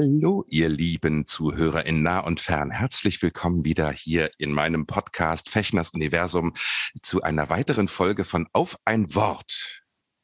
[0.00, 2.70] Hallo, ihr lieben Zuhörer in nah und fern.
[2.70, 6.54] Herzlich willkommen wieder hier in meinem Podcast Fechners Universum
[7.02, 9.79] zu einer weiteren Folge von Auf ein Wort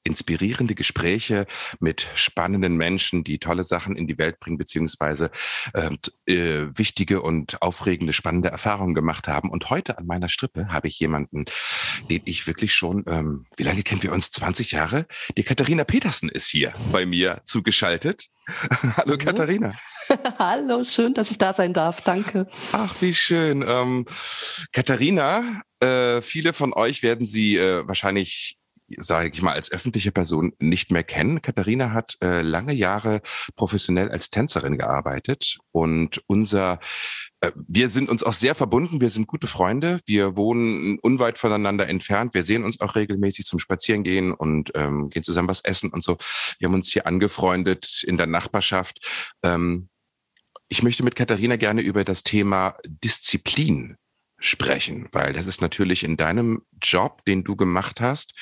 [0.06, 1.46] inspirierende Gespräche
[1.80, 5.30] mit spannenden Menschen, die tolle Sachen in die Welt bringen, beziehungsweise
[5.74, 9.50] ähm, äh, wichtige und aufregende, spannende Erfahrungen gemacht haben.
[9.50, 11.44] Und heute an meiner Strippe habe ich jemanden,
[12.08, 14.30] den ich wirklich schon, ähm, wie lange kennen wir uns?
[14.30, 15.06] 20 Jahre?
[15.36, 18.30] Die Katharina Petersen ist hier bei mir zugeschaltet.
[18.96, 19.18] Hallo mhm.
[19.18, 19.72] Katharina.
[20.38, 22.02] Hallo, schön, dass ich da sein darf.
[22.02, 22.46] Danke.
[22.72, 23.64] Ach, wie schön.
[23.66, 24.06] Ähm,
[24.72, 28.56] Katharina, äh, viele von euch werden sie äh, wahrscheinlich
[28.88, 31.42] sage ich mal, als öffentliche Person nicht mehr kennen.
[31.42, 33.20] Katharina hat äh, lange Jahre
[33.56, 36.78] professionell als Tänzerin gearbeitet und unser
[37.40, 41.88] äh, wir sind uns auch sehr verbunden, wir sind gute Freunde, wir wohnen unweit voneinander
[41.88, 46.02] entfernt, wir sehen uns auch regelmäßig zum Spazierengehen und ähm, gehen zusammen was essen und
[46.02, 46.16] so.
[46.58, 49.34] Wir haben uns hier angefreundet in der Nachbarschaft.
[49.42, 49.88] Ähm,
[50.68, 53.96] ich möchte mit Katharina gerne über das Thema Disziplin
[54.38, 58.34] sprechen, weil das ist natürlich in deinem Job, den du gemacht hast,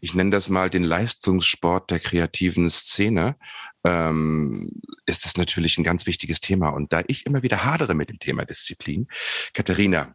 [0.00, 3.36] ich nenne das mal den Leistungssport der kreativen Szene,
[3.84, 4.70] ähm,
[5.06, 6.68] ist das natürlich ein ganz wichtiges Thema.
[6.70, 9.08] Und da ich immer wieder hadere mit dem Thema Disziplin,
[9.54, 10.14] Katharina,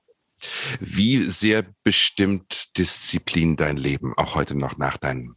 [0.79, 5.35] wie sehr bestimmt Disziplin dein Leben, auch heute noch nach deinem,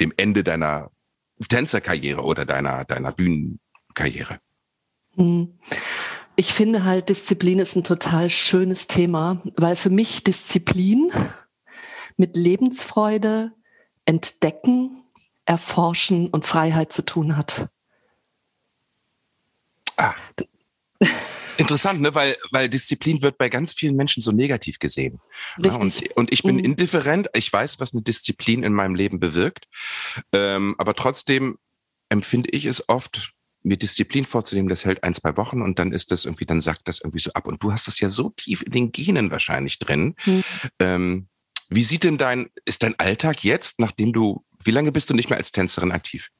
[0.00, 0.90] dem Ende deiner
[1.48, 4.40] Tänzerkarriere oder deiner, deiner Bühnenkarriere?
[5.14, 5.58] Hm.
[6.40, 11.10] Ich finde halt, Disziplin ist ein total schönes Thema, weil für mich Disziplin
[12.16, 13.50] mit Lebensfreude,
[14.04, 15.02] Entdecken,
[15.46, 17.68] Erforschen und Freiheit zu tun hat.
[19.96, 20.14] Ah.
[21.56, 22.14] Interessant, ne?
[22.14, 25.18] weil, weil Disziplin wird bei ganz vielen Menschen so negativ gesehen.
[25.56, 25.72] Richtig.
[25.72, 26.64] Ja, und, und, ich bin mhm.
[26.64, 27.28] indifferent.
[27.34, 29.66] Ich weiß, was eine Disziplin in meinem Leben bewirkt.
[30.32, 31.58] Ähm, aber trotzdem
[32.10, 36.10] empfinde ich es oft mir Disziplin vorzunehmen, das hält ein, zwei Wochen und dann ist
[36.10, 37.46] das irgendwie, dann sagt das irgendwie so ab.
[37.46, 40.14] Und du hast das ja so tief in den Genen wahrscheinlich drin.
[40.24, 40.44] Mhm.
[40.78, 41.28] Ähm,
[41.68, 45.28] wie sieht denn dein, ist dein Alltag jetzt, nachdem du, wie lange bist du nicht
[45.28, 46.30] mehr als Tänzerin aktiv?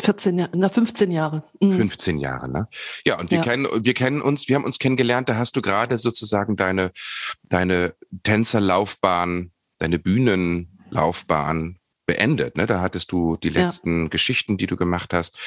[0.00, 1.44] 14 Jahre, na 15 Jahre.
[1.60, 1.76] Mhm.
[1.76, 2.68] 15 Jahre, ne?
[3.06, 3.44] Ja, und wir ja.
[3.44, 6.92] kennen, wir kennen uns, wir haben uns kennengelernt, da hast du gerade sozusagen deine,
[7.44, 12.66] deine Tänzerlaufbahn, deine Bühnenlaufbahn beendet, ne?
[12.66, 14.08] Da hattest du die letzten ja.
[14.08, 15.38] Geschichten, die du gemacht hast.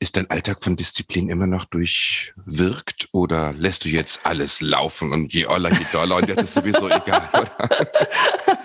[0.00, 5.32] Ist dein Alltag von Disziplin immer noch durchwirkt oder lässt du jetzt alles laufen und
[5.32, 7.30] je oller, je doller und jetzt ist sowieso egal?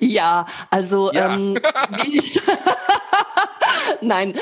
[0.00, 1.34] Ja, also ja.
[1.34, 1.58] Ähm,
[2.06, 2.40] ich,
[4.00, 4.34] nein,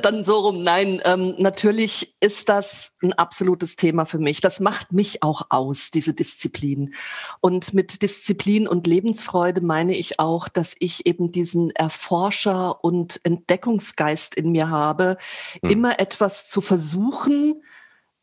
[0.00, 0.62] dann so rum.
[0.62, 4.40] Nein, ähm, natürlich ist das ein absolutes Thema für mich.
[4.40, 6.94] Das macht mich auch aus, diese Disziplin.
[7.40, 14.34] Und mit Disziplin und Lebensfreude meine ich auch, dass ich eben diesen Erforscher und Entdeckungsgeist
[14.34, 15.16] in mir habe,
[15.62, 15.70] hm.
[15.70, 17.62] immer etwas zu versuchen,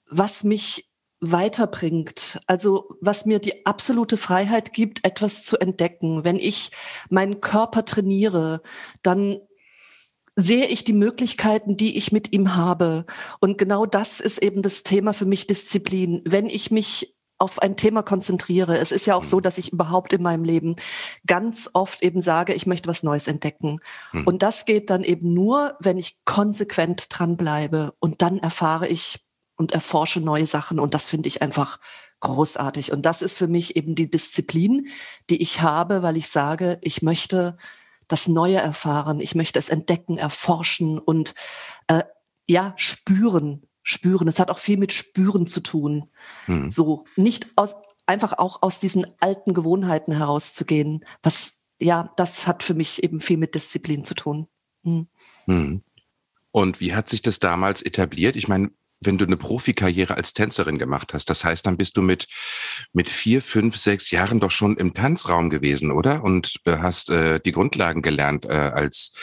[0.09, 0.88] was mich
[1.21, 6.23] weiterbringt, also was mir die absolute Freiheit gibt, etwas zu entdecken.
[6.23, 6.71] Wenn ich
[7.09, 8.61] meinen Körper trainiere,
[9.03, 9.39] dann
[10.35, 13.05] sehe ich die Möglichkeiten, die ich mit ihm habe.
[13.41, 16.21] Und genau das ist eben das Thema für mich Disziplin.
[16.25, 18.77] Wenn ich mich auf ein Thema konzentriere.
[18.77, 19.41] Es ist ja auch so, mhm.
[19.43, 20.75] dass ich überhaupt in meinem Leben
[21.25, 23.79] ganz oft eben sage, ich möchte was Neues entdecken.
[24.11, 24.27] Hm.
[24.27, 29.21] Und das geht dann eben nur, wenn ich konsequent dranbleibe und dann erfahre ich
[29.59, 30.79] und erforsche neue Sachen.
[30.79, 31.79] Und das finde ich einfach
[32.21, 32.93] großartig.
[32.93, 34.87] Und das ist für mich eben die Disziplin,
[35.29, 37.57] die ich habe, weil ich sage, ich möchte
[38.07, 41.35] das Neue erfahren, ich möchte es entdecken, erforschen und
[41.87, 42.03] äh,
[42.47, 44.29] ja, spüren, spüren.
[44.29, 46.09] Es hat auch viel mit Spüren zu tun.
[46.47, 46.71] Mhm.
[46.71, 47.75] So, nicht aus,
[48.05, 51.05] einfach auch aus diesen alten Gewohnheiten herauszugehen.
[51.21, 54.47] Was, ja, das hat für mich eben viel mit Disziplin zu tun.
[54.83, 55.09] Mhm.
[55.47, 55.83] Mhm.
[56.51, 58.37] Und wie hat sich das damals etabliert?
[58.37, 61.29] Ich meine, wenn du eine Profikarriere als Tänzerin gemacht hast.
[61.29, 62.27] Das heißt, dann bist du mit,
[62.91, 66.23] mit vier, fünf, sechs Jahren doch schon im Tanzraum gewesen, oder?
[66.23, 69.13] Und hast äh, die Grundlagen gelernt äh, als,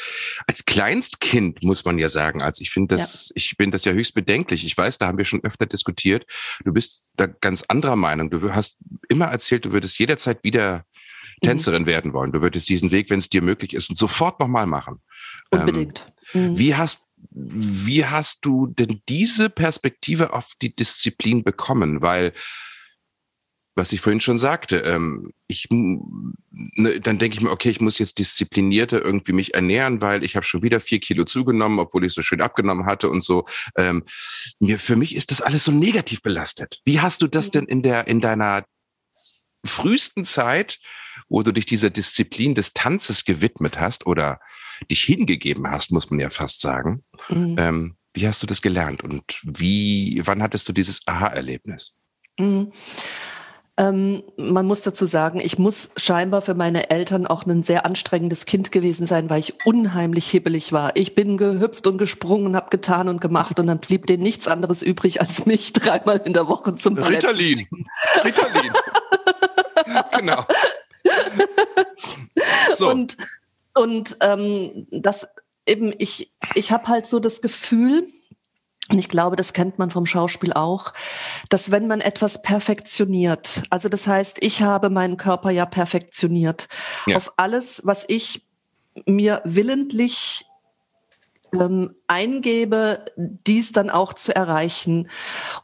[0.47, 2.43] als Kleinstkind, muss man ja sagen.
[2.43, 3.33] Also ich finde das, ja.
[3.37, 4.65] ich bin das ja höchst bedenklich.
[4.65, 6.25] Ich weiß, da haben wir schon öfter diskutiert.
[6.65, 8.31] Du bist da ganz anderer Meinung.
[8.31, 10.85] Du hast immer erzählt, du würdest jederzeit wieder
[11.43, 11.49] mhm.
[11.49, 11.87] Tänzerin mhm.
[11.87, 12.33] werden wollen.
[12.33, 15.03] Du würdest diesen Weg, wenn es dir möglich ist, sofort nochmal machen.
[15.51, 16.07] Unbedingt.
[16.07, 16.59] Ähm, Mhm.
[16.59, 22.03] Wie hast wie hast du denn diese Perspektive auf die Disziplin bekommen?
[22.03, 22.33] Weil
[23.79, 27.99] was ich vorhin schon sagte, ähm, ich ne, dann denke ich mir, okay, ich muss
[27.99, 32.15] jetzt disziplinierter irgendwie mich ernähren, weil ich habe schon wieder vier Kilo zugenommen, obwohl ich
[32.15, 33.45] so schön abgenommen hatte und so.
[33.77, 34.05] Ähm,
[34.59, 36.81] mir für mich ist das alles so negativ belastet.
[36.87, 37.53] Wie hast du das mhm.
[37.53, 38.65] denn in der in deiner
[39.63, 40.79] frühesten Zeit,
[41.29, 44.41] wo du dich dieser Disziplin des Tanzes gewidmet hast oder
[44.91, 47.03] dich hingegeben hast, muss man ja fast sagen?
[47.29, 47.57] Mhm.
[47.59, 51.95] Ähm, wie hast du das gelernt und wie, wann hattest du dieses Aha-Erlebnis?
[52.39, 52.73] Mhm.
[53.79, 58.47] Ähm, man muss dazu sagen, ich muss scheinbar für meine Eltern auch ein sehr anstrengendes
[58.47, 60.97] Kind gewesen sein, weil ich unheimlich hibbelig war.
[60.97, 64.81] Ich bin gehüpft und gesprungen habe getan und gemacht und dann blieb denen nichts anderes
[64.81, 67.67] übrig, als mich dreimal in der Woche zum Ballett Ritalin.
[68.25, 68.73] Ritalin.
[70.19, 70.45] genau.
[72.75, 72.91] So.
[72.91, 73.17] Und,
[73.77, 75.29] und ähm, das
[75.67, 78.07] eben, ich, ich habe halt so das Gefühl,
[78.89, 80.93] und ich glaube, das kennt man vom Schauspiel auch,
[81.49, 86.69] dass wenn man etwas perfektioniert, also das heißt, ich habe meinen Körper ja perfektioniert
[87.07, 87.17] ja.
[87.17, 88.47] auf alles, was ich
[89.07, 90.47] mir willentlich
[91.53, 95.09] ähm, eingebe, dies dann auch zu erreichen.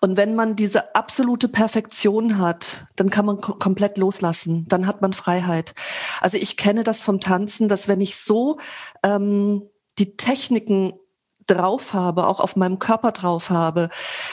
[0.01, 4.67] Und wenn man diese absolute Perfektion hat, dann kann man komplett loslassen.
[4.69, 5.75] Dann hat man Freiheit.
[6.21, 8.59] Also ich kenne das vom Tanzen, dass wenn ich so
[9.03, 9.69] ähm,
[9.99, 10.95] die Techniken
[11.47, 13.91] drauf habe, auch auf meinem Körper drauf habe,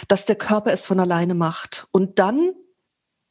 [0.07, 1.87] dass der Körper es von alleine macht.
[1.91, 2.53] Und dann,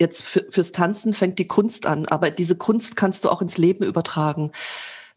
[0.01, 3.59] jetzt für, fürs Tanzen fängt die Kunst an, aber diese Kunst kannst du auch ins
[3.59, 4.53] Leben übertragen.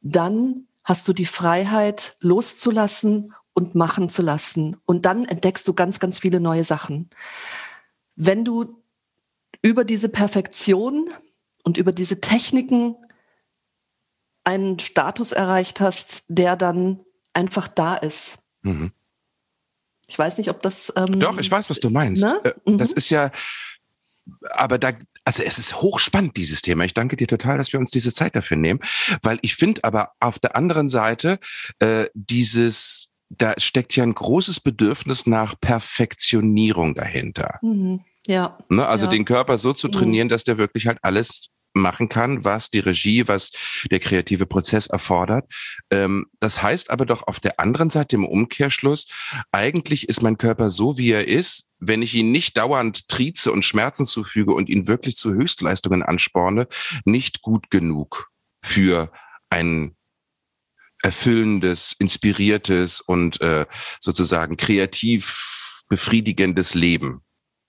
[0.01, 4.77] Dann hast du die Freiheit loszulassen und machen zu lassen.
[4.85, 7.09] Und dann entdeckst du ganz, ganz viele neue Sachen.
[8.15, 8.83] Wenn du
[9.61, 11.09] über diese Perfektion
[11.63, 12.95] und über diese Techniken
[14.43, 17.03] einen Status erreicht hast, der dann
[17.33, 18.91] einfach da ist, Mhm.
[20.07, 20.91] Ich weiß nicht, ob das.
[20.95, 22.23] Ähm, Doch, ich weiß, was du meinst.
[22.23, 22.41] Ne?
[22.43, 22.77] Äh, mhm.
[22.77, 23.31] Das ist ja,
[24.51, 24.91] aber da,
[25.25, 26.83] also es ist hochspannend, dieses Thema.
[26.85, 28.79] Ich danke dir total, dass wir uns diese Zeit dafür nehmen,
[29.21, 31.39] weil ich finde aber auf der anderen Seite
[31.79, 37.59] äh, dieses, da steckt ja ein großes Bedürfnis nach Perfektionierung dahinter.
[37.61, 38.01] Mhm.
[38.27, 38.57] Ja.
[38.69, 38.85] Ne?
[38.85, 39.11] Also ja.
[39.11, 39.91] den Körper so zu mhm.
[39.91, 43.51] trainieren, dass der wirklich halt alles machen kann, was die Regie, was
[43.89, 45.45] der kreative Prozess erfordert.
[45.89, 49.07] Ähm, das heißt aber doch auf der anderen Seite im Umkehrschluss,
[49.51, 53.65] eigentlich ist mein Körper so, wie er ist, wenn ich ihn nicht dauernd trieze und
[53.65, 56.67] Schmerzen zufüge und ihn wirklich zu Höchstleistungen ansporne,
[57.03, 58.29] nicht gut genug
[58.63, 59.11] für
[59.49, 59.95] ein
[61.01, 63.65] erfüllendes, inspiriertes und äh,
[63.99, 67.23] sozusagen kreativ befriedigendes Leben.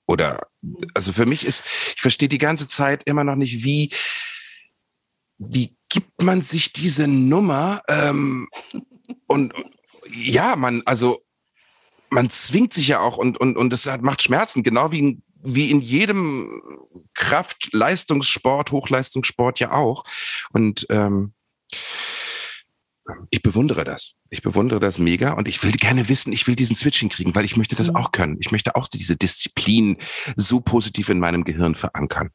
[0.06, 0.46] Oder
[0.92, 1.64] also für mich ist,
[1.96, 3.94] ich verstehe die ganze Zeit immer noch nicht, wie,
[5.38, 7.82] wie gibt man sich diese Nummer?
[7.88, 8.48] Ähm,
[9.26, 9.54] und
[10.10, 11.24] ja, man, also
[12.12, 15.80] man zwingt sich ja auch und, und, und es macht Schmerzen, genau wie, wie in
[15.80, 16.48] jedem
[17.14, 20.04] Kraft-Leistungssport, Hochleistungssport ja auch.
[20.52, 21.32] Und ähm,
[23.30, 24.14] ich bewundere das.
[24.30, 27.44] Ich bewundere das mega und ich will gerne wissen, ich will diesen Switching kriegen, weil
[27.44, 27.96] ich möchte das mhm.
[27.96, 28.36] auch können.
[28.40, 29.96] Ich möchte auch diese Disziplin
[30.36, 32.30] so positiv in meinem Gehirn verankern.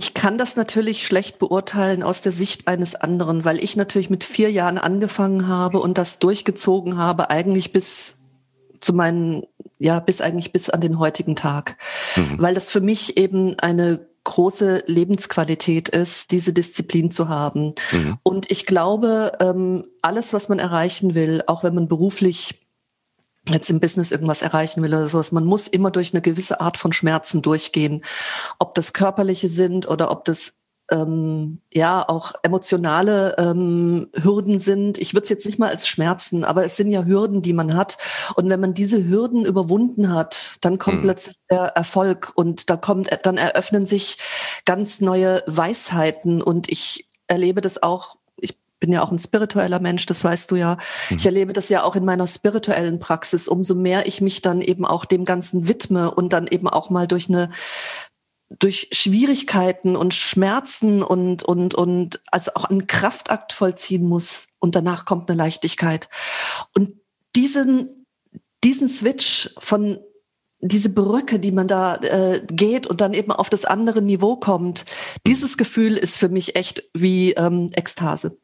[0.00, 4.22] Ich kann das natürlich schlecht beurteilen aus der Sicht eines anderen, weil ich natürlich mit
[4.22, 8.14] vier Jahren angefangen habe und das durchgezogen habe, eigentlich bis
[8.78, 9.42] zu meinen,
[9.80, 11.76] ja, bis eigentlich bis an den heutigen Tag.
[12.14, 12.36] Mhm.
[12.38, 17.74] Weil das für mich eben eine große Lebensqualität ist, diese Disziplin zu haben.
[17.90, 18.18] Mhm.
[18.22, 22.67] Und ich glaube, ähm, alles, was man erreichen will, auch wenn man beruflich
[23.54, 26.76] jetzt im Business irgendwas erreichen will oder sowas, man muss immer durch eine gewisse Art
[26.76, 28.02] von Schmerzen durchgehen.
[28.58, 30.54] Ob das körperliche sind oder ob das
[30.90, 34.98] ähm, ja auch emotionale ähm, Hürden sind.
[34.98, 37.74] Ich würde es jetzt nicht mal als Schmerzen, aber es sind ja Hürden, die man
[37.74, 37.98] hat.
[38.36, 41.02] Und wenn man diese Hürden überwunden hat, dann kommt mhm.
[41.02, 44.18] plötzlich der Erfolg und da kommt, dann eröffnen sich
[44.64, 46.42] ganz neue Weisheiten.
[46.42, 48.16] Und ich erlebe das auch
[48.80, 50.76] bin ja auch ein spiritueller Mensch, das weißt du ja.
[51.10, 51.16] Mhm.
[51.16, 53.48] Ich erlebe das ja auch in meiner spirituellen Praxis.
[53.48, 57.06] Umso mehr ich mich dann eben auch dem Ganzen widme und dann eben auch mal
[57.06, 57.50] durch eine
[58.58, 65.04] durch Schwierigkeiten und Schmerzen und, und, und als auch einen Kraftakt vollziehen muss und danach
[65.04, 66.08] kommt eine Leichtigkeit.
[66.74, 66.98] Und
[67.36, 68.06] diesen,
[68.64, 70.00] diesen Switch von
[70.60, 74.86] diese Brücke, die man da äh, geht und dann eben auf das andere Niveau kommt,
[75.26, 78.38] dieses Gefühl ist für mich echt wie ähm, Ekstase.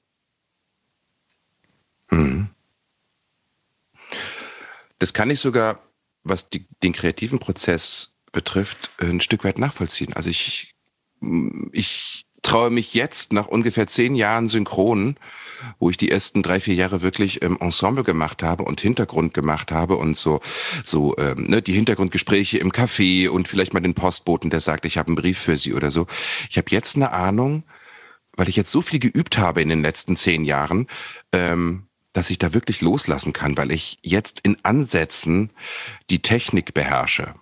[2.15, 2.49] Mhm.
[4.99, 5.81] Das kann ich sogar,
[6.23, 10.13] was die, den kreativen Prozess betrifft, ein Stück weit nachvollziehen.
[10.15, 10.75] Also ich,
[11.73, 15.17] ich traue mich jetzt nach ungefähr zehn Jahren Synchron,
[15.79, 19.73] wo ich die ersten drei, vier Jahre wirklich ähm, Ensemble gemacht habe und Hintergrund gemacht
[19.73, 20.41] habe und so,
[20.85, 24.99] so ähm, ne, die Hintergrundgespräche im Café und vielleicht mal den Postboten, der sagt, ich
[24.99, 26.07] habe einen Brief für Sie oder so.
[26.51, 27.65] Ich habe jetzt eine Ahnung,
[28.37, 30.87] weil ich jetzt so viel geübt habe in den letzten zehn Jahren,
[31.33, 35.51] ähm, dass ich da wirklich loslassen kann, weil ich jetzt in Ansätzen
[36.09, 37.35] die Technik beherrsche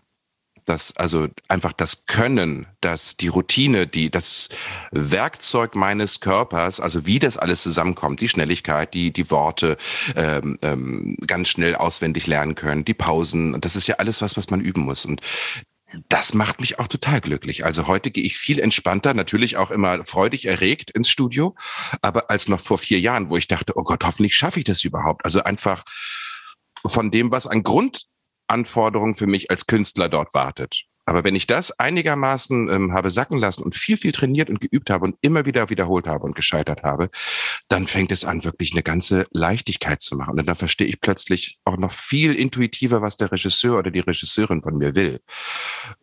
[0.65, 4.49] das, also einfach das Können, das, die Routine, die, das
[4.91, 9.77] Werkzeug meines Körpers, also wie das alles zusammenkommt, die Schnelligkeit, die, die Worte
[10.17, 14.51] ähm, ähm, ganz schnell auswendig lernen können, die Pausen, das ist ja alles was, was
[14.51, 15.05] man üben muss.
[15.05, 15.21] Und
[16.09, 17.65] das macht mich auch total glücklich.
[17.65, 21.55] Also heute gehe ich viel entspannter, natürlich auch immer freudig erregt ins Studio,
[22.01, 24.85] aber als noch vor vier Jahren, wo ich dachte, oh Gott, hoffentlich schaffe ich das
[24.85, 25.25] überhaupt.
[25.25, 25.85] Also einfach
[26.87, 28.07] von dem, was an Grund
[28.49, 30.85] Anforderung für mich als Künstler dort wartet.
[31.05, 34.91] Aber wenn ich das einigermaßen ähm, habe sacken lassen und viel, viel trainiert und geübt
[34.91, 37.11] habe und immer wieder wiederholt habe und gescheitert habe,
[37.69, 40.39] dann fängt es an, wirklich eine ganze Leichtigkeit zu machen.
[40.39, 44.63] Und dann verstehe ich plötzlich auch noch viel intuitiver, was der Regisseur oder die Regisseurin
[44.63, 45.21] von mir will.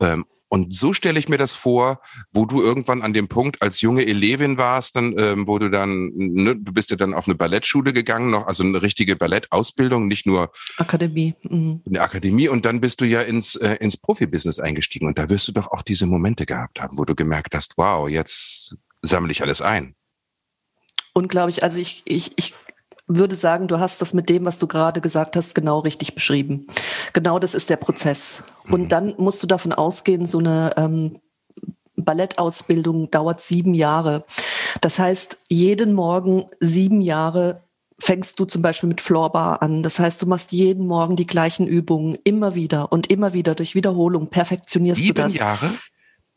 [0.01, 2.01] Ähm, und so stelle ich mir das vor,
[2.31, 6.09] wo du irgendwann an dem Punkt als junge Elevin warst, dann, ähm, wo du dann,
[6.15, 10.25] ne, du bist ja dann auf eine Ballettschule gegangen, noch, also eine richtige Ballettausbildung, nicht
[10.25, 11.35] nur Akademie.
[11.43, 11.81] Mhm.
[11.85, 15.07] Eine Akademie und dann bist du ja ins, äh, ins Profibusiness eingestiegen.
[15.07, 18.09] Und da wirst du doch auch diese Momente gehabt haben, wo du gemerkt hast, wow,
[18.09, 19.93] jetzt sammle ich alles ein.
[21.13, 21.63] Unglaublich.
[21.63, 22.55] Also ich, ich, ich
[23.09, 26.67] würde sagen, du hast das mit dem, was du gerade gesagt hast, genau richtig beschrieben.
[27.11, 28.43] Genau das ist der Prozess.
[28.69, 28.89] Und mhm.
[28.89, 31.19] dann musst du davon ausgehen, so eine ähm,
[31.97, 34.25] Ballettausbildung dauert sieben Jahre.
[34.81, 37.63] Das heißt, jeden Morgen sieben Jahre
[38.01, 39.83] fängst du zum Beispiel mit Floorbar an.
[39.83, 43.75] Das heißt, du machst jeden Morgen die gleichen Übungen immer wieder und immer wieder durch
[43.75, 45.31] Wiederholung perfektionierst Sieben du das.
[45.33, 45.71] Sieben Jahre?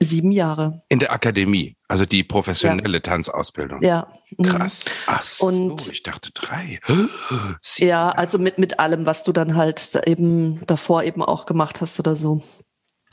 [0.04, 0.82] Sieben Jahre.
[0.88, 3.00] In der Akademie, also die professionelle ja.
[3.00, 3.82] Tanzausbildung.
[3.82, 4.08] Ja.
[4.36, 4.44] Mhm.
[4.44, 4.84] Krass.
[5.06, 6.80] Ach so, und, ich dachte drei.
[7.60, 11.80] Sieben ja, also mit, mit allem, was du dann halt eben davor eben auch gemacht
[11.80, 12.42] hast oder so.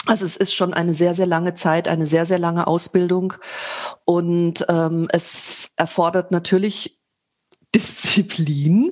[0.05, 3.33] Also es ist schon eine sehr, sehr lange Zeit, eine sehr, sehr lange Ausbildung.
[4.05, 6.99] Und ähm, es erfordert natürlich
[7.75, 8.89] Disziplin,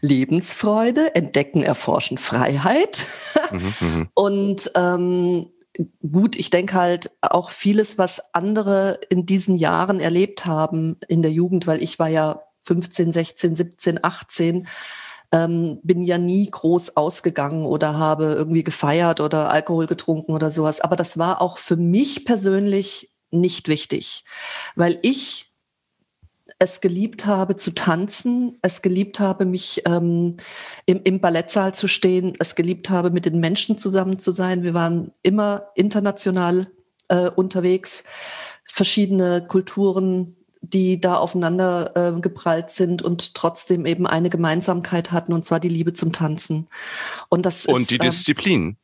[0.00, 3.04] Lebensfreude, Entdecken, Erforschen, Freiheit.
[3.50, 4.08] Mhm, mhm.
[4.14, 5.46] und ähm,
[6.10, 11.32] gut, ich denke halt auch vieles, was andere in diesen Jahren erlebt haben in der
[11.32, 14.68] Jugend, weil ich war ja 15, 16, 17, 18,
[15.32, 20.80] ähm, bin ja nie groß ausgegangen oder habe irgendwie gefeiert oder Alkohol getrunken oder sowas.
[20.80, 24.24] Aber das war auch für mich persönlich nicht wichtig,
[24.76, 25.53] weil ich
[26.64, 30.38] es geliebt habe zu tanzen, es geliebt habe, mich ähm,
[30.86, 34.62] im, im Ballettsaal zu stehen, es geliebt habe, mit den Menschen zusammen zu sein.
[34.62, 36.68] Wir waren immer international
[37.08, 38.04] äh, unterwegs,
[38.66, 45.44] verschiedene Kulturen, die da aufeinander äh, geprallt sind und trotzdem eben eine Gemeinsamkeit hatten, und
[45.44, 46.66] zwar die Liebe zum Tanzen.
[47.28, 48.70] Und, das und ist, die ähm, Disziplin.
[48.70, 48.74] Äh,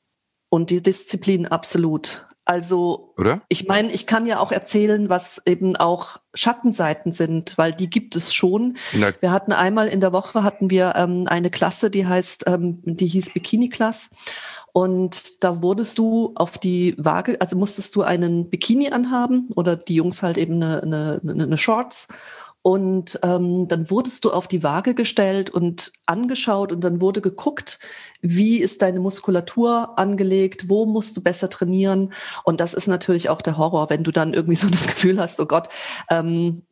[0.51, 2.27] und die Disziplin, absolut.
[2.51, 3.43] Also, Oder?
[3.49, 8.17] ich meine, ich kann ja auch erzählen, was eben auch Schattenseiten sind, weil die gibt
[8.17, 8.77] es schon.
[8.93, 9.13] Na.
[9.21, 13.07] Wir hatten einmal in der Woche hatten wir ähm, eine Klasse, die heißt, ähm, die
[13.07, 14.11] hieß Bikini Class.
[14.73, 19.95] Und da wurdest du auf die Waage, also musstest du einen Bikini anhaben oder die
[19.95, 22.09] Jungs halt eben eine, eine, eine Shorts.
[22.63, 27.79] Und ähm, dann wurdest du auf die Waage gestellt und angeschaut und dann wurde geguckt,
[28.21, 32.13] wie ist deine Muskulatur angelegt, wo musst du besser trainieren.
[32.45, 35.41] Und das ist natürlich auch der Horror, wenn du dann irgendwie so das Gefühl hast,
[35.41, 35.69] oh Gott,
[36.11, 36.63] ähm,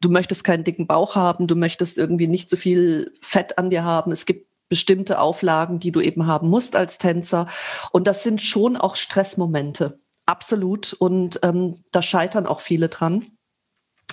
[0.00, 3.82] du möchtest keinen dicken Bauch haben, du möchtest irgendwie nicht so viel Fett an dir
[3.82, 4.12] haben.
[4.12, 7.46] Es gibt bestimmte Auflagen, die du eben haben musst als Tänzer.
[7.90, 9.98] Und das sind schon auch Stressmomente.
[10.24, 10.92] Absolut.
[10.92, 13.31] Und ähm, da scheitern auch viele dran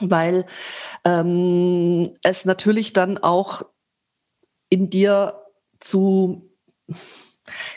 [0.02, 0.46] weil
[1.06, 3.64] ähm, es natürlich dann auch
[4.70, 5.42] in dir
[5.80, 6.50] zu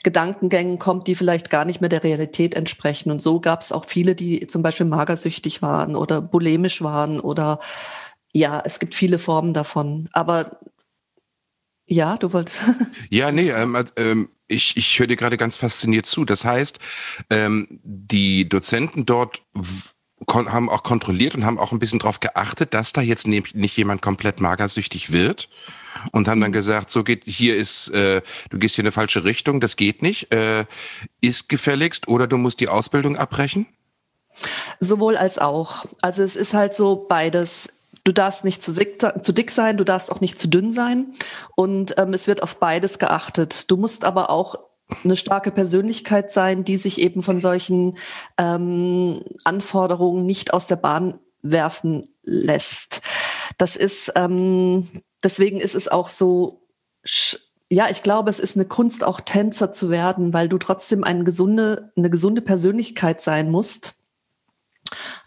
[0.02, 3.10] Gedankengängen kommt, die vielleicht gar nicht mehr der Realität entsprechen.
[3.10, 7.60] Und so gab es auch viele, die zum Beispiel magersüchtig waren oder bulimisch waren oder
[8.32, 10.08] ja, es gibt viele Formen davon.
[10.12, 10.58] Aber
[11.86, 12.62] ja, du wolltest.
[13.10, 16.24] Ja, nee, ähm, ähm, ich, ich höre dir gerade ganz fasziniert zu.
[16.24, 16.78] Das heißt,
[17.30, 19.42] ähm, die Dozenten dort
[20.28, 24.02] haben auch kontrolliert und haben auch ein bisschen darauf geachtet, dass da jetzt nicht jemand
[24.02, 25.48] komplett magersüchtig wird
[26.10, 26.54] und haben dann mhm.
[26.54, 30.02] gesagt, so geht hier ist, äh, du gehst hier in eine falsche Richtung, das geht
[30.02, 30.64] nicht, äh,
[31.20, 33.66] ist gefälligst oder du musst die Ausbildung abbrechen?
[34.80, 35.84] Sowohl als auch.
[36.00, 37.68] Also es ist halt so beides.
[38.04, 41.14] Du darfst nicht zu dick, zu dick sein, du darfst auch nicht zu dünn sein
[41.54, 43.70] und ähm, es wird auf beides geachtet.
[43.70, 44.58] Du musst aber auch
[45.04, 47.98] eine starke Persönlichkeit sein, die sich eben von solchen
[48.38, 53.02] ähm, Anforderungen nicht aus der Bahn werfen lässt.
[53.58, 54.88] Das ist, ähm,
[55.22, 56.66] deswegen ist es auch so,
[57.68, 61.24] ja, ich glaube, es ist eine Kunst, auch Tänzer zu werden, weil du trotzdem eine
[61.24, 63.94] gesunde, eine gesunde Persönlichkeit sein musst.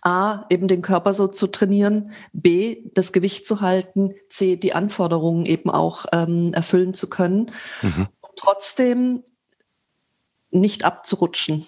[0.01, 5.48] A, eben den Körper so zu trainieren, B, das Gewicht zu halten, C, die Anforderungen
[5.48, 7.51] eben auch ähm, erfüllen zu können.
[7.81, 8.07] Mhm.
[8.36, 9.24] trotzdem
[10.59, 11.65] nicht abzurutschen.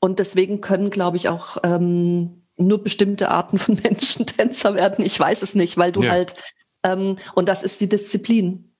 [0.00, 5.04] Und deswegen können, glaube ich, auch ähm, nur bestimmte Arten von Menschen Tänzer werden.
[5.04, 6.10] Ich weiß es nicht, weil du ja.
[6.10, 6.34] halt,
[6.82, 8.74] ähm, und das ist die Disziplin.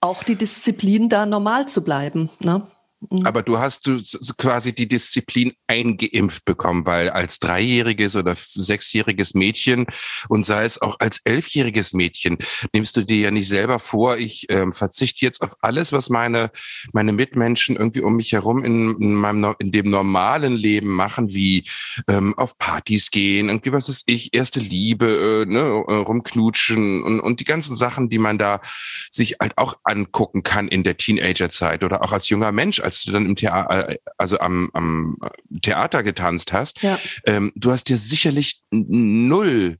[0.00, 2.30] Auch die Disziplin, da normal zu bleiben.
[2.40, 2.66] Ne?
[3.00, 3.26] Mhm.
[3.26, 3.98] Aber du hast du
[4.38, 9.86] quasi die Disziplin eingeimpft bekommen, weil als dreijähriges oder sechsjähriges Mädchen
[10.28, 12.38] und sei es auch als elfjähriges Mädchen
[12.72, 16.50] nimmst du dir ja nicht selber vor, ich ähm, verzichte jetzt auf alles, was meine
[16.94, 21.68] meine Mitmenschen irgendwie um mich herum in, in meinem in dem normalen Leben machen, wie
[22.08, 27.20] ähm, auf Partys gehen, irgendwie was ist ich, erste Liebe, äh, ne, äh, rumknutschen und
[27.20, 28.62] und die ganzen Sachen, die man da
[29.10, 33.12] sich halt auch angucken kann in der Teenagerzeit oder auch als junger Mensch als du
[33.12, 35.18] dann im Theater, äh, also am, am
[35.60, 36.98] Theater getanzt hast, ja.
[37.24, 39.78] ähm, du hast dir sicherlich null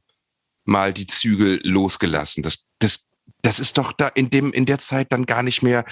[0.64, 2.42] mal die Zügel losgelassen.
[2.42, 3.08] Das, das,
[3.42, 5.84] das ist doch da in dem, in der Zeit dann gar nicht mehr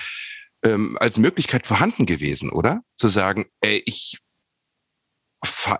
[0.64, 2.82] ähm, als Möglichkeit vorhanden gewesen, oder?
[2.96, 4.18] Zu sagen, ey, ich,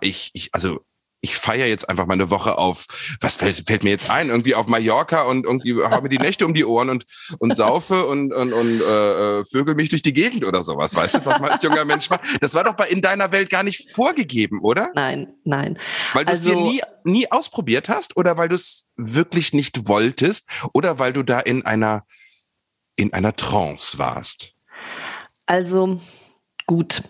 [0.01, 0.85] ich, ich, also
[1.25, 2.85] ich feiere jetzt einfach mal eine Woche auf,
[3.19, 6.45] was fällt, fällt mir jetzt ein, irgendwie auf Mallorca und irgendwie habe mir die Nächte
[6.45, 7.05] um die Ohren und,
[7.39, 10.93] und saufe und, und, und äh, äh, vögel mich durch die Gegend oder sowas.
[10.95, 12.21] Weißt du, was man als junger Mensch macht?
[12.41, 14.91] Das war doch bei in deiner Welt gar nicht vorgegeben, oder?
[14.93, 15.79] Nein, nein.
[16.13, 19.87] Weil du es dir also nie, nie ausprobiert hast oder weil du es wirklich nicht
[19.87, 22.05] wolltest oder weil du da in einer,
[22.95, 24.53] in einer Trance warst?
[25.47, 25.99] Also
[26.67, 27.01] gut,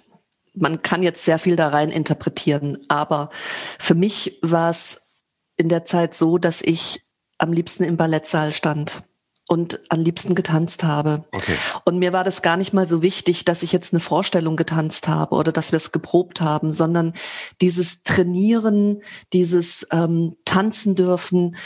[0.56, 3.30] man kann jetzt sehr viel da rein interpretieren, aber
[3.80, 5.02] für mich war es
[5.58, 7.06] in der Zeit so, dass ich
[7.38, 9.04] am liebsten im Ballettsaal stand
[9.48, 11.26] und am liebsten getanzt habe.
[11.36, 11.56] Okay.
[11.84, 15.08] Und mir war das gar nicht mal so wichtig, dass ich jetzt eine Vorstellung getanzt
[15.08, 17.14] habe oder dass wir es geprobt haben, sondern
[17.62, 19.02] dieses Trainieren,
[19.34, 21.58] dieses ähm, Tanzen dürfen,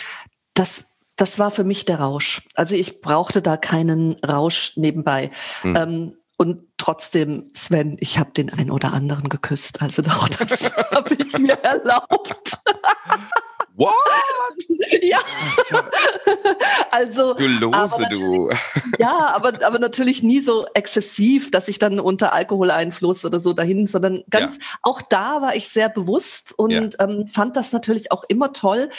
[0.54, 0.86] das
[1.16, 2.44] das war für mich der Rausch.
[2.56, 5.32] Also ich brauchte da keinen Rausch nebenbei.
[5.64, 5.76] Mhm.
[5.76, 9.82] Ähm, und trotzdem, Sven, ich habe den einen oder anderen geküsst.
[9.82, 12.58] Also auch das habe ich mir erlaubt.
[13.80, 13.96] What?
[15.02, 15.20] Ja.
[16.92, 17.34] also.
[17.34, 18.50] Du Lose, du.
[18.98, 23.88] Ja, aber, aber natürlich nie so exzessiv, dass ich dann unter Alkoholeinfluss oder so dahin,
[23.88, 24.64] sondern ganz, ja.
[24.82, 26.90] auch da war ich sehr bewusst und ja.
[27.00, 28.90] ähm, fand das natürlich auch immer toll.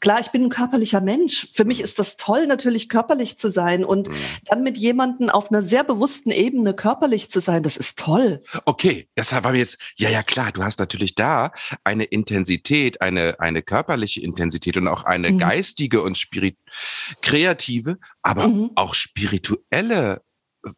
[0.00, 1.48] Klar, ich bin ein körperlicher Mensch.
[1.52, 4.14] Für mich ist das toll, natürlich körperlich zu sein und mhm.
[4.46, 8.42] dann mit jemandem auf einer sehr bewussten Ebene körperlich zu sein, das ist toll.
[8.66, 11.52] Okay, deshalb habe ich jetzt, ja, ja, klar, du hast natürlich da
[11.84, 15.38] eine Intensität, eine, eine körperliche Intensität und auch eine mhm.
[15.38, 16.56] geistige und spirit
[17.22, 18.70] kreative, aber mhm.
[18.74, 20.22] auch spirituelle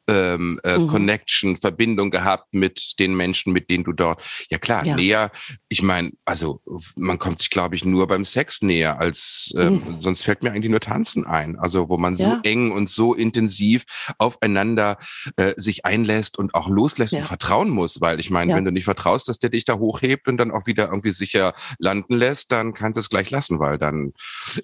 [0.06, 0.88] ähm, äh, mhm.
[0.88, 4.96] Connection, Verbindung gehabt mit den Menschen, mit denen du dort, ja klar, ja.
[4.96, 5.30] näher,
[5.68, 6.60] ich meine, also
[6.96, 10.00] man kommt sich, glaube ich, nur beim Sex näher, als ähm, mhm.
[10.00, 11.58] sonst fällt mir eigentlich nur Tanzen ein.
[11.58, 12.30] Also wo man ja.
[12.30, 13.84] so eng und so intensiv
[14.18, 14.98] aufeinander
[15.36, 17.20] äh, sich einlässt und auch loslässt ja.
[17.20, 20.28] und vertrauen muss, weil ich meine, wenn du nicht vertraust, dass der dich da hochhebt
[20.28, 23.78] und dann auch wieder irgendwie sicher landen lässt, dann kannst du es gleich lassen, weil
[23.78, 24.12] dann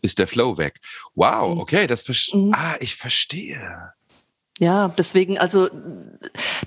[0.02, 0.80] ist der Flow weg.
[1.14, 1.60] Wow, mhm.
[1.60, 2.52] okay, das mhm.
[2.54, 3.92] ah, ich verstehe.
[4.58, 5.68] Ja, deswegen, also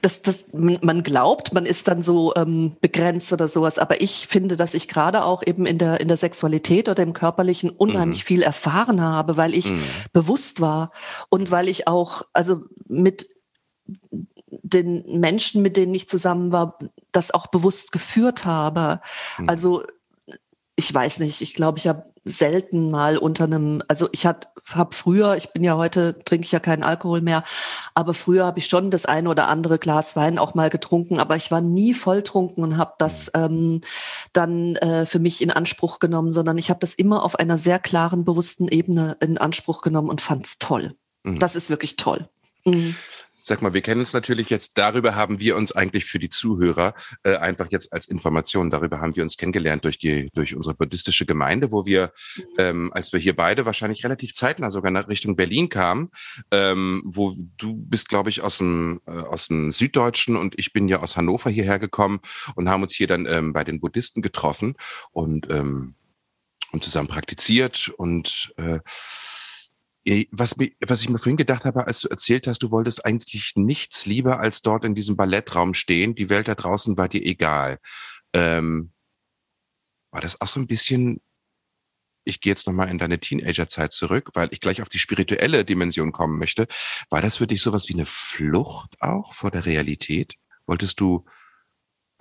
[0.02, 4.56] das, das, man glaubt, man ist dann so ähm, begrenzt oder sowas, aber ich finde,
[4.56, 8.28] dass ich gerade auch eben in der, in der Sexualität oder im Körperlichen unheimlich mhm.
[8.28, 9.84] viel erfahren habe, weil ich mhm.
[10.14, 10.92] bewusst war
[11.30, 13.28] und weil ich auch, also mit
[14.48, 16.78] den Menschen, mit denen ich zusammen war,
[17.12, 19.02] das auch bewusst geführt habe.
[19.38, 19.50] Mhm.
[19.50, 19.84] Also
[20.82, 24.48] ich weiß nicht, ich glaube, ich habe selten mal unter einem, also ich habe
[24.90, 27.44] früher, ich bin ja heute, trinke ich ja keinen Alkohol mehr,
[27.94, 31.36] aber früher habe ich schon das eine oder andere Glas Wein auch mal getrunken, aber
[31.36, 33.42] ich war nie volltrunken und habe das mhm.
[33.42, 33.82] ähm,
[34.34, 37.78] dann äh, für mich in Anspruch genommen, sondern ich habe das immer auf einer sehr
[37.78, 40.96] klaren, bewussten Ebene in Anspruch genommen und fand es toll.
[41.22, 41.38] Mhm.
[41.38, 42.28] Das ist wirklich toll.
[42.66, 42.96] Mhm.
[43.44, 46.94] Sag mal, wir kennen uns natürlich jetzt, darüber haben wir uns eigentlich für die Zuhörer
[47.24, 51.26] äh, einfach jetzt als Information, darüber haben wir uns kennengelernt durch die, durch unsere buddhistische
[51.26, 52.44] Gemeinde, wo wir, mhm.
[52.60, 56.10] ähm, als wir hier beide wahrscheinlich relativ zeitnah sogar nach Richtung Berlin kamen,
[56.52, 60.88] ähm, wo du bist, glaube ich, aus dem, äh, aus dem Süddeutschen und ich bin
[60.88, 62.20] ja aus Hannover hierher gekommen
[62.56, 64.76] und haben uns hier dann ähm, bei den Buddhisten getroffen
[65.12, 65.96] und, ähm,
[66.72, 68.80] und zusammen praktiziert und äh,
[70.32, 74.06] was, was ich mir vorhin gedacht habe, als du erzählt hast, du wolltest eigentlich nichts
[74.06, 76.16] lieber als dort in diesem Ballettraum stehen.
[76.16, 77.80] Die Welt da draußen war dir egal.
[78.34, 78.92] Ähm,
[80.12, 81.22] war das auch so ein bisschen
[82.24, 86.12] ich gehe jetzt nochmal in deine Teenagerzeit zurück, weil ich gleich auf die spirituelle Dimension
[86.12, 86.68] kommen möchte.
[87.10, 90.36] War das für dich sowas wie eine Flucht auch vor der Realität?
[90.66, 91.26] Wolltest du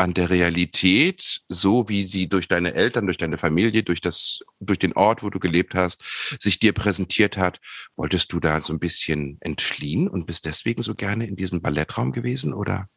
[0.00, 4.78] an der Realität, so wie sie durch deine Eltern, durch deine Familie, durch das, durch
[4.78, 6.02] den Ort, wo du gelebt hast,
[6.40, 7.60] sich dir präsentiert hat,
[7.96, 12.12] wolltest du da so ein bisschen entfliehen und bist deswegen so gerne in diesem Ballettraum
[12.12, 12.88] gewesen, oder?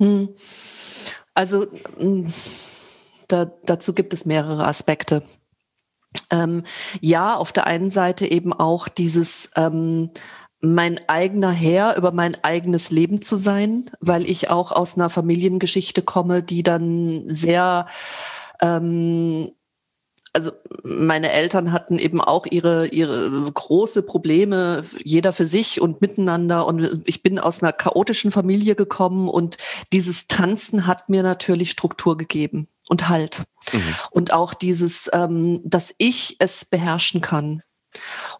[0.00, 0.34] Hm.
[1.34, 1.66] Also
[1.98, 2.32] hm,
[3.28, 5.22] da, dazu gibt es mehrere Aspekte.
[6.30, 6.64] Ähm,
[7.00, 10.10] ja, auf der einen Seite eben auch dieses ähm,
[10.62, 16.02] mein eigener Herr über mein eigenes Leben zu sein, weil ich auch aus einer Familiengeschichte
[16.02, 17.86] komme, die dann sehr
[18.60, 19.50] ähm,
[20.32, 26.66] also meine Eltern hatten eben auch ihre, ihre große Probleme, jeder für sich und miteinander.
[26.66, 29.58] Und ich bin aus einer chaotischen Familie gekommen und
[29.92, 33.42] dieses Tanzen hat mir natürlich Struktur gegeben und Halt.
[33.72, 33.94] Mhm.
[34.10, 37.62] Und auch dieses, ähm, dass ich es beherrschen kann.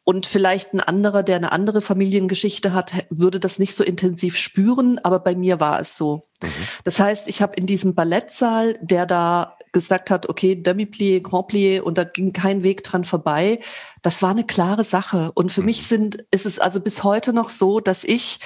[0.05, 4.99] Und vielleicht ein anderer, der eine andere Familiengeschichte hat, würde das nicht so intensiv spüren,
[4.99, 6.29] aber bei mir war es so.
[6.43, 6.49] Mhm.
[6.83, 11.99] Das heißt, ich habe in diesem Ballettsaal, der da gesagt hat, okay, Demi-Plié, Grand-Plié und
[11.99, 13.61] da ging kein Weg dran vorbei.
[14.03, 15.31] Das war eine klare Sache.
[15.35, 15.67] Und für mhm.
[15.67, 18.41] mich sind, ist es also bis heute noch so, dass ich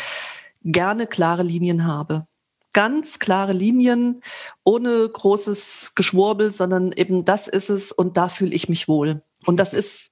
[0.62, 2.26] gerne klare Linien habe.
[2.72, 4.20] Ganz klare Linien,
[4.62, 9.22] ohne großes Geschwurbel, sondern eben das ist es und da fühle ich mich wohl.
[9.46, 10.10] Und das ist,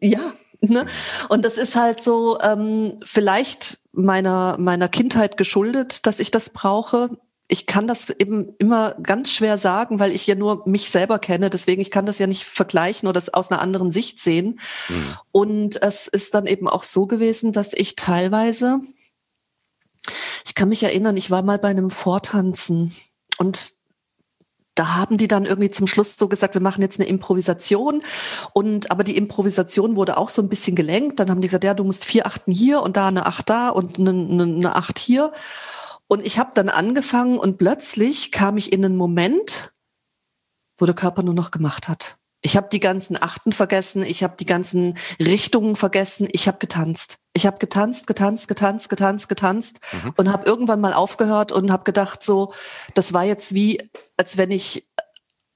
[0.00, 0.32] ja,
[0.68, 0.86] Ne?
[1.28, 7.10] Und das ist halt so ähm, vielleicht meiner meiner Kindheit geschuldet, dass ich das brauche
[7.48, 11.48] ich kann das eben immer ganz schwer sagen, weil ich ja nur mich selber kenne.
[11.48, 14.58] Deswegen, ich kann das ja nicht vergleichen oder das aus einer anderen Sicht sehen.
[14.88, 15.16] Mhm.
[15.30, 18.80] Und es ist dann eben auch so gewesen, dass ich teilweise,
[20.44, 22.92] ich kann mich erinnern, ich war mal bei einem Vortanzen
[23.38, 23.74] und
[24.76, 28.02] da haben die dann irgendwie zum Schluss so gesagt, wir machen jetzt eine Improvisation.
[28.52, 31.18] Und aber die Improvisation wurde auch so ein bisschen gelenkt.
[31.18, 33.70] Dann haben die gesagt, ja, du musst vier Achten hier und da eine Acht da
[33.70, 35.32] und eine, eine, eine Acht hier.
[36.08, 39.72] Und ich habe dann angefangen und plötzlich kam ich in einen Moment,
[40.78, 42.18] wo der Körper nur noch gemacht hat.
[42.42, 47.16] Ich habe die ganzen Achten vergessen, ich habe die ganzen Richtungen vergessen, ich habe getanzt.
[47.32, 50.12] Ich habe getanzt, getanzt, getanzt, getanzt, getanzt mhm.
[50.16, 52.52] und habe irgendwann mal aufgehört und habe gedacht, so,
[52.94, 53.78] das war jetzt wie,
[54.16, 54.86] als wenn ich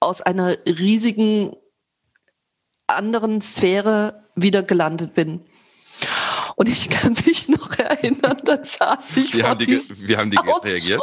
[0.01, 1.55] aus einer riesigen
[2.87, 5.45] anderen Sphäre wieder gelandet bin.
[6.57, 10.31] Und ich kann mich noch erinnern, da saß ich wie vor haben die, Wie haben
[10.31, 11.01] die reagiert?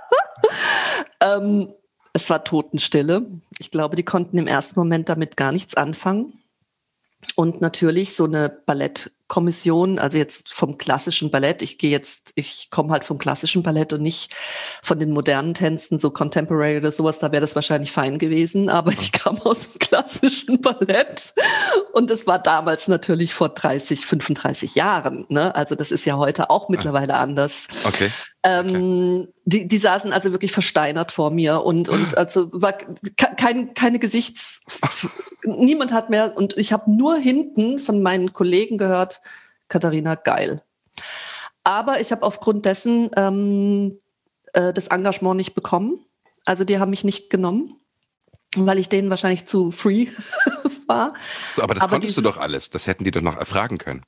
[1.20, 1.74] ähm,
[2.12, 3.26] es war Totenstille.
[3.58, 6.34] Ich glaube, die konnten im ersten Moment damit gar nichts anfangen.
[7.34, 8.48] Und natürlich so eine
[9.28, 11.62] Ballettkommission, also jetzt vom klassischen Ballett.
[11.62, 14.34] Ich gehe jetzt, ich komme halt vom klassischen Ballett und nicht
[14.82, 18.68] von den modernen Tänzen, so Contemporary oder sowas, da wäre das wahrscheinlich fein gewesen.
[18.70, 21.34] Aber ich kam aus dem klassischen Ballett
[21.92, 25.26] und das war damals natürlich vor 30, 35 Jahren.
[25.28, 25.54] Ne?
[25.54, 27.66] Also das ist ja heute auch mittlerweile anders.
[27.86, 28.10] Okay.
[28.44, 29.32] Ähm, okay.
[29.44, 32.72] die, die saßen also wirklich versteinert vor mir und, und also war
[33.16, 34.60] kein, keine Gesichts,
[35.44, 39.17] niemand hat mehr und ich habe nur hinten von meinen Kollegen gehört,
[39.68, 40.62] Katharina, geil.
[41.64, 43.98] Aber ich habe aufgrund dessen ähm,
[44.54, 46.04] äh, das Engagement nicht bekommen.
[46.46, 47.74] Also die haben mich nicht genommen,
[48.56, 50.06] weil ich denen wahrscheinlich zu free
[50.86, 51.12] war.
[51.56, 52.70] So, aber das aber konntest dieses, du doch alles.
[52.70, 54.04] Das hätten die doch noch erfragen können.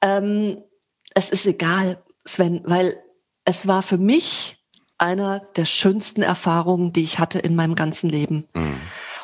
[0.00, 0.62] Ähm,
[1.14, 3.00] es ist egal, Sven, weil
[3.44, 4.58] es war für mich
[4.98, 8.48] einer der schönsten Erfahrungen, die ich hatte in meinem ganzen Leben.
[8.54, 8.80] Mhm.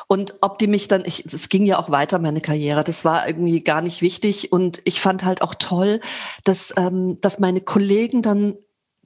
[0.07, 3.27] Und ob die mich dann, ich, es ging ja auch weiter, meine Karriere, das war
[3.27, 4.51] irgendwie gar nicht wichtig.
[4.53, 5.99] Und ich fand halt auch toll,
[6.45, 8.55] dass, ähm, dass meine Kollegen dann,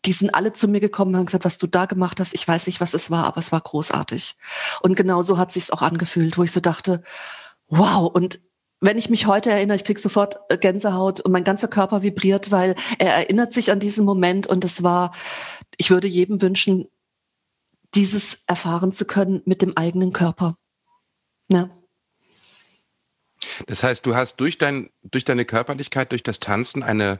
[0.06, 2.48] die sind alle zu mir gekommen und haben gesagt, was du da gemacht hast, ich
[2.48, 4.36] weiß nicht, was es war, aber es war großartig.
[4.82, 7.02] Und genau so hat sich's auch angefühlt, wo ich so dachte,
[7.68, 8.40] wow, und
[8.80, 12.52] wenn ich mich heute erinnere, ich krieg sofort äh, Gänsehaut und mein ganzer Körper vibriert,
[12.52, 15.14] weil er erinnert sich an diesen Moment und es war,
[15.78, 16.88] ich würde jedem wünschen,
[17.94, 20.56] dieses erfahren zu können mit dem eigenen Körper.
[21.52, 21.70] Ja.
[23.68, 27.20] Das heißt, du hast durch, dein, durch deine Körperlichkeit, durch das Tanzen eine,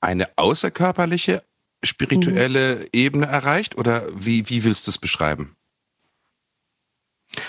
[0.00, 1.42] eine außerkörperliche,
[1.82, 2.86] spirituelle mhm.
[2.92, 3.76] Ebene erreicht?
[3.76, 5.56] Oder wie, wie willst du es beschreiben?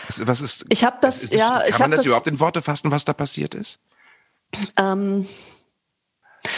[0.08, 0.66] Was, was ist.
[0.70, 1.64] Ich habe das, ist, ja.
[1.70, 3.80] Kann man das, das, überhaupt in Worte fassen, was da passiert ist?
[4.78, 5.28] Ähm,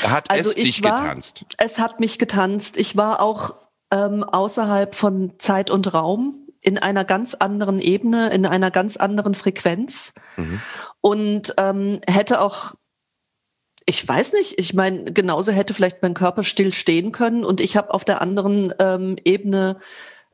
[0.02, 1.46] da hat also es dich war, getanzt.
[1.58, 2.78] Es hat mich getanzt.
[2.78, 3.56] Ich war auch
[3.92, 9.36] ähm, außerhalb von Zeit und Raum in einer ganz anderen Ebene, in einer ganz anderen
[9.36, 10.62] Frequenz mhm.
[11.02, 12.76] und ähm, hätte auch
[13.86, 17.76] ich weiß nicht, ich meine, genauso hätte vielleicht mein Körper still stehen können und ich
[17.76, 19.78] habe auf der anderen ähm, Ebene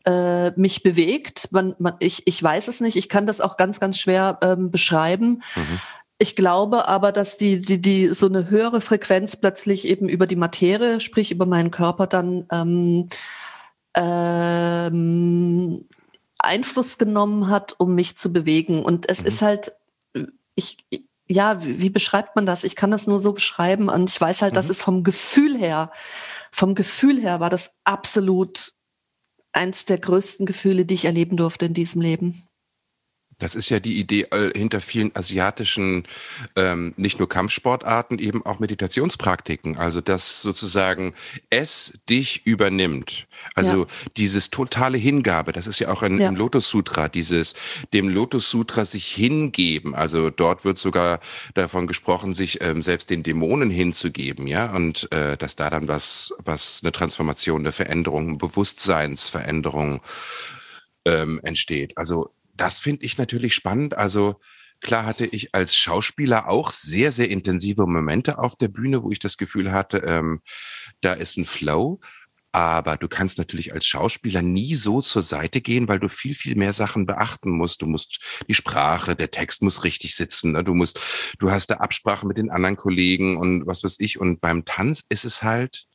[0.06, 1.52] äh, mich bewegt.
[1.52, 2.96] Man, man, ich, ich weiß es nicht.
[2.96, 5.42] Ich kann das auch ganz, ganz schwer ähm, beschreiben.
[5.56, 5.80] Mhm.
[6.20, 10.36] Ich glaube aber, dass die, die, die so eine höhere Frequenz plötzlich eben über die
[10.36, 13.08] Materie, sprich über meinen Körper dann ähm,
[13.96, 15.39] ähm,
[16.40, 18.84] Einfluss genommen hat, um mich zu bewegen.
[18.84, 19.28] Und es mhm.
[19.28, 19.72] ist halt,
[20.56, 20.78] ich,
[21.28, 22.64] ja, wie, wie, beschreibt man das?
[22.64, 24.56] Ich kann das nur so beschreiben und ich weiß halt, mhm.
[24.56, 25.92] dass es vom Gefühl her,
[26.52, 28.74] vom Gefühl her war das absolut
[29.52, 32.49] eins der größten Gefühle, die ich erleben durfte in diesem Leben.
[33.40, 36.04] Das ist ja die Idee hinter vielen asiatischen,
[36.56, 39.78] ähm, nicht nur Kampfsportarten, eben auch Meditationspraktiken.
[39.78, 41.14] Also dass sozusagen
[41.50, 43.28] es dich übernimmt.
[43.56, 43.88] Also ja.
[44.18, 46.28] dieses totale Hingabe, das ist ja auch in, ja.
[46.28, 47.56] im Lotus Sutra, dieses
[47.94, 49.96] dem Lotus Sutra sich hingeben.
[49.96, 51.20] Also dort wird sogar
[51.54, 56.34] davon gesprochen, sich ähm, selbst den Dämonen hinzugeben, ja, und äh, dass da dann was,
[56.44, 60.02] was eine Transformation, eine Veränderung, Bewusstseinsveränderung
[61.06, 61.98] ähm, entsteht.
[61.98, 63.98] Also das finde ich natürlich spannend.
[63.98, 64.40] Also
[64.82, 69.20] klar hatte ich als Schauspieler auch sehr, sehr intensive Momente auf der Bühne, wo ich
[69.20, 70.42] das Gefühl hatte, ähm,
[71.02, 72.00] da ist ein Flow.
[72.52, 76.56] Aber du kannst natürlich als Schauspieler nie so zur Seite gehen, weil du viel, viel
[76.56, 77.84] mehr Sachen beachten musst.
[77.84, 80.54] Du musst die Sprache, der Text muss richtig sitzen.
[80.54, 80.64] Ne?
[80.64, 81.00] Du musst,
[81.38, 84.20] du hast da Absprache mit den anderen Kollegen und was weiß ich.
[84.20, 85.86] Und beim Tanz ist es halt,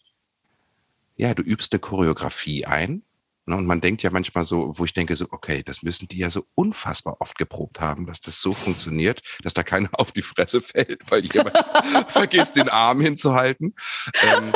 [1.16, 3.02] ja, du übst eine Choreografie ein
[3.46, 6.30] und man denkt ja manchmal so, wo ich denke so, okay, das müssen die ja
[6.30, 10.62] so unfassbar oft geprobt haben, dass das so funktioniert, dass da keiner auf die Fresse
[10.62, 11.56] fällt, weil jemand
[12.08, 13.74] vergisst, den Arm hinzuhalten.
[14.22, 14.52] Ähm,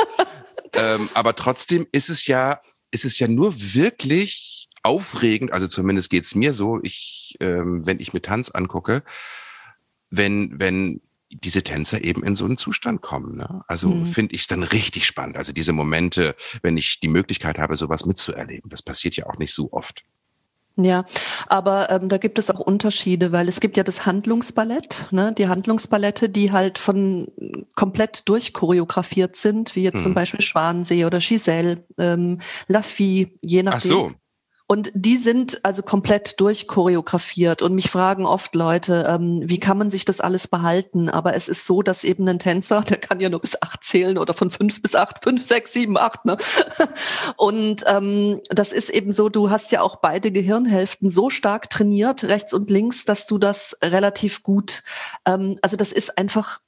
[0.73, 2.59] ähm, aber trotzdem ist es ja,
[2.91, 8.13] ist es ja nur wirklich aufregend, also zumindest geht's mir so, ich, ähm, wenn ich
[8.13, 9.03] mir Tanz angucke,
[10.09, 13.37] wenn, wenn diese Tänzer eben in so einen Zustand kommen.
[13.37, 13.63] Ne?
[13.67, 14.05] Also mhm.
[14.05, 15.37] finde ich es dann richtig spannend.
[15.37, 18.69] Also diese Momente, wenn ich die Möglichkeit habe, sowas mitzuerleben.
[18.69, 20.03] Das passiert ja auch nicht so oft.
[20.81, 21.03] Ja,
[21.47, 25.33] aber ähm, da gibt es auch Unterschiede, weil es gibt ja das Handlungsballett, ne?
[25.37, 27.27] die Handlungsballette, die halt von
[27.75, 30.03] komplett durchchoreografiert sind, wie jetzt hm.
[30.03, 33.77] zum Beispiel Schwanensee oder Giselle, ähm, Laffy, je nachdem.
[33.77, 34.11] Ach so.
[34.71, 37.63] Und die sind also komplett durchchoreografiert.
[37.63, 41.09] Und mich fragen oft Leute, ähm, wie kann man sich das alles behalten?
[41.09, 44.19] Aber es ist so, dass eben ein Tänzer, der kann ja nur bis acht zählen
[44.19, 46.23] oder von fünf bis acht, fünf, sechs, sieben, acht.
[46.23, 46.37] Ne?
[47.35, 52.25] Und ähm, das ist eben so, du hast ja auch beide Gehirnhälften so stark trainiert,
[52.25, 54.83] rechts und links, dass du das relativ gut,
[55.25, 56.59] ähm, also das ist einfach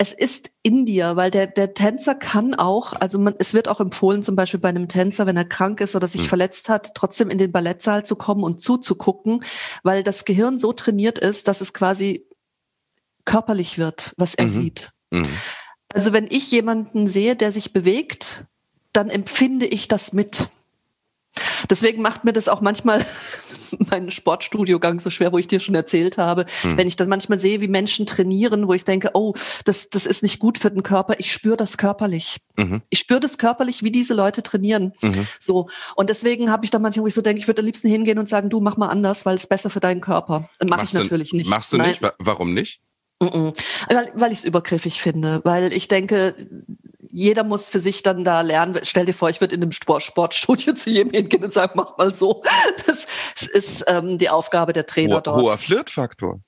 [0.00, 3.80] es ist in dir, weil der, der Tänzer kann auch, also man, es wird auch
[3.80, 6.26] empfohlen, zum Beispiel bei einem Tänzer, wenn er krank ist oder sich mhm.
[6.26, 9.44] verletzt hat, trotzdem in den Ballettsaal zu kommen und zuzugucken,
[9.82, 12.28] weil das Gehirn so trainiert ist, dass es quasi
[13.24, 14.50] körperlich wird, was er mhm.
[14.50, 14.90] sieht.
[15.10, 15.28] Mhm.
[15.92, 18.44] Also wenn ich jemanden sehe, der sich bewegt,
[18.92, 20.46] dann empfinde ich das mit.
[21.70, 23.04] Deswegen macht mir das auch manchmal
[23.90, 26.46] meinen Sportstudiogang so schwer, wo ich dir schon erzählt habe.
[26.62, 26.76] Hm.
[26.76, 30.22] Wenn ich dann manchmal sehe, wie Menschen trainieren, wo ich denke, oh, das, das ist
[30.22, 31.14] nicht gut für den Körper.
[31.18, 32.38] Ich spüre das körperlich.
[32.56, 32.82] Mhm.
[32.90, 34.92] Ich spüre das körperlich, wie diese Leute trainieren.
[35.00, 35.26] Mhm.
[35.38, 35.68] So.
[35.94, 38.18] Und deswegen habe ich dann manchmal, wo ich so denke, ich würde am liebsten hingehen
[38.18, 40.48] und sagen, du mach mal anders, weil es besser für deinen Körper.
[40.64, 41.50] Mache ich natürlich nicht.
[41.50, 41.90] Machst du Nein.
[41.90, 42.02] nicht?
[42.18, 42.80] Warum nicht?
[43.20, 46.36] Weil, weil ich es übergriffig finde, weil ich denke,
[47.10, 48.78] jeder muss für sich dann da lernen.
[48.82, 51.96] Stell dir vor, ich würde in einem Sport Sportstudio zu jedem hingehen und sagen, mach
[51.96, 52.42] mal so.
[52.86, 55.40] Das ist ähm, die Aufgabe der Trainer Ho dort.
[55.40, 56.40] Hoher Flirtfaktor.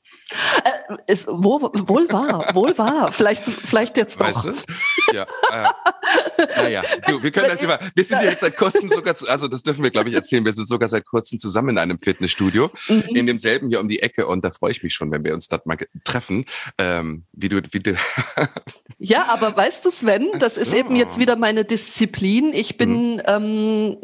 [0.64, 3.12] Äh, ist wo, wohl wahr, wohl wahr.
[3.12, 4.44] Vielleicht, vielleicht jetzt doch.
[4.44, 5.14] Weißt du?
[5.14, 5.26] Ja.
[5.50, 7.78] Äh, naja, du, wir können das immer.
[7.94, 10.44] Wir sind ja jetzt seit kurzem sogar, also das dürfen wir, glaube ich, erzählen.
[10.44, 13.02] Wir sind sogar seit kurzem zusammen in einem Fitnessstudio, mhm.
[13.08, 14.26] in demselben hier um die Ecke.
[14.26, 16.44] Und da freue ich mich schon, wenn wir uns dort mal treffen.
[16.78, 17.96] Ähm, wie du, wie du.
[18.98, 20.60] ja, aber weißt du, Sven, das so.
[20.60, 22.52] ist eben jetzt wieder meine Disziplin.
[22.52, 23.22] Ich bin mhm.
[23.26, 23.96] ähm,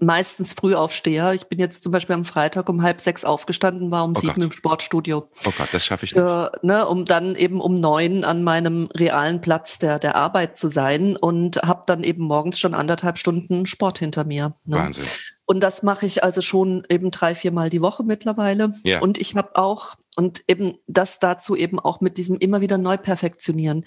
[0.00, 1.32] meistens Frühaufsteher.
[1.34, 4.34] Ich bin jetzt zum Beispiel am Freitag um halb sechs aufgestanden, war um oh sieben
[4.34, 4.44] Gott.
[4.44, 5.28] im Sportstudio.
[5.44, 6.24] Oh Gott, das schaffe ich nicht.
[6.24, 10.68] Äh, ne, um dann eben um neun an meinem realen Platz der, der Arbeit zu
[10.68, 14.54] sein und habe dann eben morgens schon anderthalb Stunden Sport hinter mir.
[14.64, 14.76] Ne?
[14.76, 15.04] Wahnsinn.
[15.46, 18.72] Und das mache ich also schon eben drei, vier Mal die Woche mittlerweile.
[18.82, 19.00] Ja.
[19.00, 22.96] Und ich habe auch, und eben das dazu eben auch mit diesem immer wieder neu
[22.96, 23.84] perfektionieren.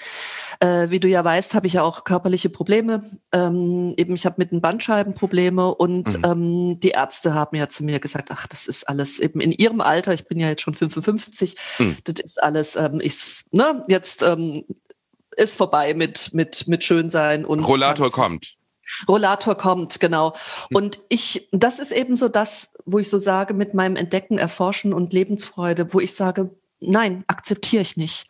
[0.59, 3.03] Äh, wie du ja weißt, habe ich ja auch körperliche Probleme.
[3.31, 6.23] Ähm, eben ich habe mit den Bandscheiben Probleme und mhm.
[6.25, 9.81] ähm, die Ärzte haben ja zu mir gesagt, ach, das ist alles eben in ihrem
[9.81, 11.97] Alter, ich bin ja jetzt schon 55, mhm.
[12.03, 14.63] das ist alles, ähm, ich, ne, jetzt ähm,
[15.35, 17.59] ist vorbei mit, mit, mit Schönsein und.
[17.61, 18.56] Rollator kommt.
[19.07, 20.35] Rollator kommt, genau.
[20.73, 24.93] Und ich, das ist eben so das, wo ich so sage, mit meinem Entdecken, Erforschen
[24.93, 28.27] und Lebensfreude, wo ich sage, nein, akzeptiere ich nicht.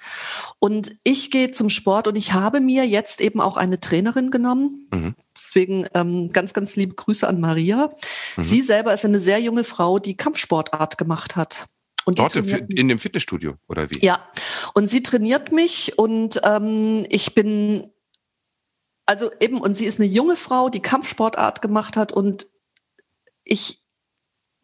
[0.59, 4.87] Und ich gehe zum Sport und ich habe mir jetzt eben auch eine Trainerin genommen.
[4.91, 5.15] Mhm.
[5.35, 7.91] Deswegen ähm, ganz, ganz liebe Grüße an Maria.
[8.35, 8.43] Mhm.
[8.43, 11.67] Sie selber ist eine sehr junge Frau, die Kampfsportart gemacht hat.
[12.05, 13.99] Und Dort in dem Fitnessstudio oder wie?
[13.99, 14.29] Ja,
[14.73, 17.91] und sie trainiert mich und ähm, ich bin,
[19.07, 22.47] also eben, und sie ist eine junge Frau, die Kampfsportart gemacht hat und
[23.43, 23.81] ich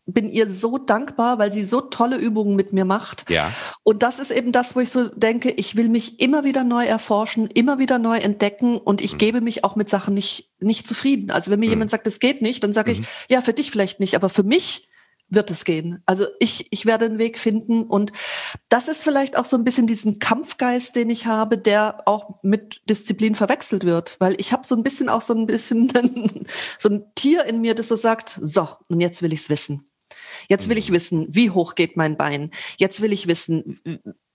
[0.05, 3.29] bin ihr so dankbar, weil sie so tolle Übungen mit mir macht.
[3.29, 3.49] Ja.
[3.83, 6.83] Und das ist eben das, wo ich so denke, ich will mich immer wieder neu
[6.85, 9.17] erforschen, immer wieder neu entdecken und ich mhm.
[9.19, 11.31] gebe mich auch mit Sachen nicht, nicht zufrieden.
[11.31, 11.73] Also wenn mir mhm.
[11.73, 12.99] jemand sagt, es geht nicht, dann sage mhm.
[12.99, 14.89] ich, ja, für dich vielleicht nicht, aber für mich
[15.33, 16.01] wird es gehen.
[16.05, 18.11] Also ich, ich werde einen Weg finden und
[18.69, 22.81] das ist vielleicht auch so ein bisschen diesen Kampfgeist, den ich habe, der auch mit
[22.89, 25.91] Disziplin verwechselt wird, weil ich habe so ein bisschen auch so ein bisschen
[26.79, 29.92] so ein Tier in mir, das so sagt, so, und jetzt will ich's wissen.
[30.49, 30.93] Jetzt will ich mhm.
[30.95, 32.51] wissen, wie hoch geht mein Bein?
[32.77, 33.79] Jetzt will ich wissen,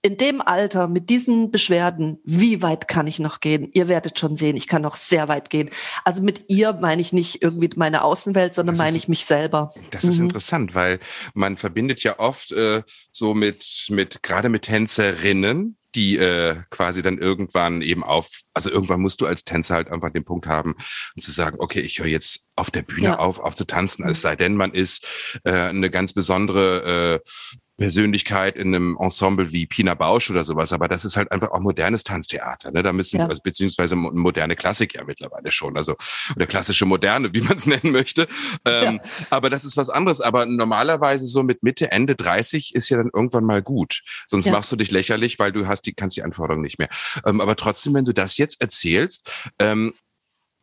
[0.01, 3.69] in dem Alter mit diesen Beschwerden, wie weit kann ich noch gehen?
[3.73, 5.69] Ihr werdet schon sehen, ich kann noch sehr weit gehen.
[6.05, 9.25] Also mit ihr meine ich nicht irgendwie meine Außenwelt, sondern das meine ist, ich mich
[9.25, 9.71] selber.
[9.91, 10.25] Das ist mhm.
[10.25, 10.99] interessant, weil
[11.33, 17.17] man verbindet ja oft äh, so mit, mit gerade mit Tänzerinnen, die äh, quasi dann
[17.17, 20.75] irgendwann eben auf, also irgendwann musst du als Tänzer halt einfach den Punkt haben
[21.15, 23.19] und zu sagen, okay, ich höre jetzt auf der Bühne ja.
[23.19, 25.07] auf, auf zu tanzen, als sei denn, man ist
[25.43, 27.29] äh, eine ganz besondere äh,
[27.79, 31.61] Persönlichkeit in einem Ensemble wie Pina Bausch oder sowas, aber das ist halt einfach auch
[31.61, 32.71] modernes Tanztheater.
[32.71, 32.83] Ne?
[32.83, 33.27] Da müssen, ja.
[33.27, 35.95] also, beziehungsweise moderne Klassik ja mittlerweile schon, also
[36.35, 38.27] oder klassische Moderne, wie man es nennen möchte.
[38.65, 39.11] Ähm, ja.
[39.31, 40.21] Aber das ist was anderes.
[40.21, 44.03] Aber normalerweise so mit Mitte, Ende 30 ist ja dann irgendwann mal gut.
[44.27, 44.51] Sonst ja.
[44.51, 46.89] machst du dich lächerlich, weil du hast die, kannst die Anforderungen nicht mehr.
[47.25, 49.93] Ähm, aber trotzdem, wenn du das jetzt erzählst, ähm,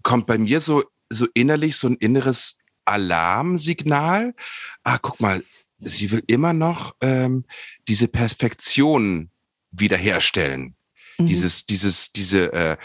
[0.02, 4.34] kommt bei mir so, so innerlich so ein inneres Alarmsignal.
[4.84, 5.42] Ah, guck mal,
[5.78, 7.44] sie will immer noch ähm,
[7.88, 9.30] diese Perfektion
[9.70, 10.76] wiederherstellen.
[11.18, 11.26] Mhm.
[11.26, 12.76] Dieses, dieses, diese, äh,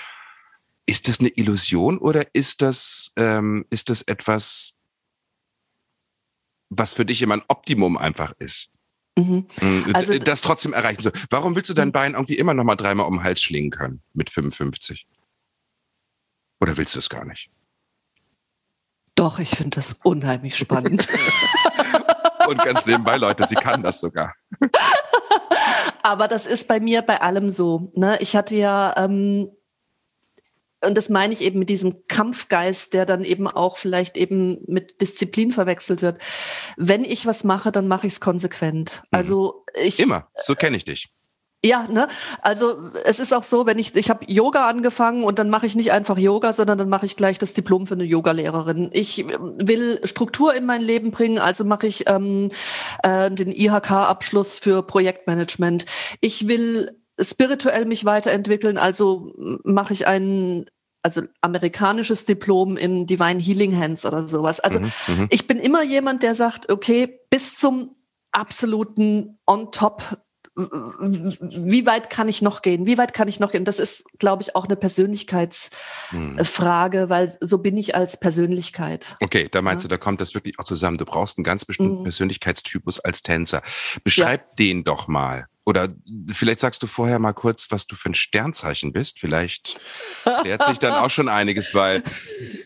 [0.85, 4.77] ist das eine Illusion oder ist das, ähm, ist das etwas,
[6.69, 8.71] was für dich immer ein Optimum einfach ist?
[9.17, 9.47] Mhm.
[9.61, 11.13] Mm, also, das trotzdem erreichen soll.
[11.29, 11.93] Warum willst du dein mhm.
[11.93, 15.07] Bein irgendwie immer noch mal dreimal um den Hals schlingen können mit 55?
[16.59, 17.49] Oder willst du es gar nicht?
[19.15, 21.07] Doch, ich finde das unheimlich spannend.
[22.51, 24.33] Und ganz nebenbei, Leute, sie kann das sogar.
[26.03, 27.91] Aber das ist bei mir bei allem so.
[27.95, 28.17] Ne?
[28.21, 29.51] Ich hatte ja, ähm,
[30.83, 34.99] und das meine ich eben mit diesem Kampfgeist, der dann eben auch vielleicht eben mit
[35.01, 36.19] Disziplin verwechselt wird.
[36.75, 39.03] Wenn ich was mache, dann mache ich es konsequent.
[39.03, 39.17] Mhm.
[39.17, 39.99] Also ich.
[39.99, 41.13] Immer, so kenne ich dich.
[41.63, 42.07] Ja, ne?
[42.41, 45.75] Also es ist auch so, wenn ich ich habe Yoga angefangen und dann mache ich
[45.75, 48.89] nicht einfach Yoga, sondern dann mache ich gleich das Diplom für eine Yogalehrerin.
[48.93, 52.49] Ich ähm, will Struktur in mein Leben bringen, also mache ich ähm,
[53.03, 55.85] äh, den IHK-Abschluss für Projektmanagement.
[56.19, 59.31] Ich will spirituell mich weiterentwickeln, also
[59.63, 60.65] mache ich ein
[61.03, 64.59] also amerikanisches Diplom in Divine Healing Hands oder sowas.
[64.59, 65.27] Also mhm, mhm.
[65.29, 67.95] ich bin immer jemand, der sagt, okay, bis zum
[68.31, 70.17] absoluten on top
[70.55, 72.85] wie weit kann ich noch gehen?
[72.85, 73.63] Wie weit kann ich noch gehen?
[73.63, 77.09] Das ist, glaube ich, auch eine Persönlichkeitsfrage, hm.
[77.09, 79.15] weil so bin ich als Persönlichkeit.
[79.21, 79.87] Okay, da meinst ja.
[79.87, 80.97] du, da kommt das wirklich auch zusammen.
[80.97, 82.03] Du brauchst einen ganz bestimmten mhm.
[82.03, 83.61] Persönlichkeitstypus als Tänzer.
[84.03, 84.55] Beschreib ja.
[84.55, 85.47] den doch mal.
[85.63, 85.89] Oder
[86.31, 89.19] vielleicht sagst du vorher mal kurz, was du für ein Sternzeichen bist.
[89.19, 89.79] Vielleicht
[90.41, 92.01] klärt sich dann auch schon einiges, weil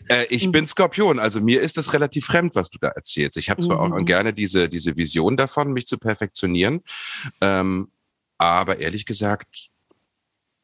[0.08, 1.18] äh, ich bin Skorpion.
[1.18, 3.36] Also mir ist das relativ fremd, was du da erzählst.
[3.36, 3.92] Ich habe zwar mhm.
[3.92, 6.82] auch gerne diese, diese Vision davon, mich zu perfektionieren,
[7.42, 7.90] ähm,
[8.38, 9.70] aber ehrlich gesagt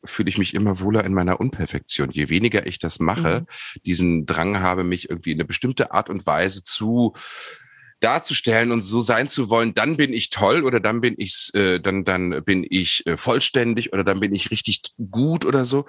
[0.05, 2.11] fühle ich mich immer wohler in meiner Unperfektion.
[2.11, 3.81] Je weniger ich das mache, mhm.
[3.85, 7.13] diesen Drang habe, mich irgendwie in eine bestimmte Art und Weise zu
[8.03, 11.79] darzustellen und so sein zu wollen, dann bin ich toll oder dann bin ich äh,
[11.79, 15.87] dann dann bin ich äh, vollständig oder dann bin ich richtig gut oder so.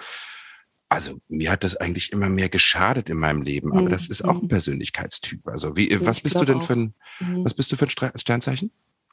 [0.90, 4.36] Also mir hat das eigentlich immer mehr geschadet in meinem Leben, aber das ist auch
[4.36, 4.50] ein mhm.
[4.50, 5.48] Persönlichkeitstyp.
[5.48, 7.46] Also wie was bist du denn für ein mhm.
[7.46, 8.72] was bist du für ein Sternzeichen?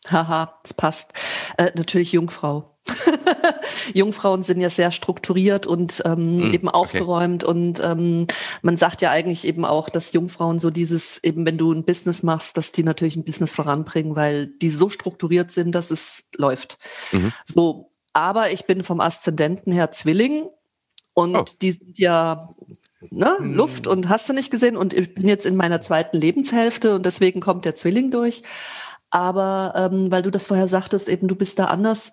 [0.08, 1.12] Haha, es passt.
[1.56, 2.78] Äh, natürlich Jungfrau.
[3.94, 7.52] Jungfrauen sind ja sehr strukturiert und ähm, mm, eben aufgeräumt okay.
[7.52, 8.26] und ähm,
[8.62, 12.22] man sagt ja eigentlich eben auch, dass Jungfrauen so dieses, eben wenn du ein Business
[12.22, 16.78] machst, dass die natürlich ein Business voranbringen, weil die so strukturiert sind, dass es läuft.
[17.12, 17.32] Mhm.
[17.44, 20.48] So, aber ich bin vom Aszendenten her Zwilling
[21.12, 21.44] und oh.
[21.60, 22.54] die sind ja
[23.10, 23.54] ne, mhm.
[23.54, 27.04] Luft und hast du nicht gesehen und ich bin jetzt in meiner zweiten Lebenshälfte und
[27.04, 28.42] deswegen kommt der Zwilling durch.
[29.10, 32.12] Aber ähm, weil du das vorher sagtest, eben du bist da anders.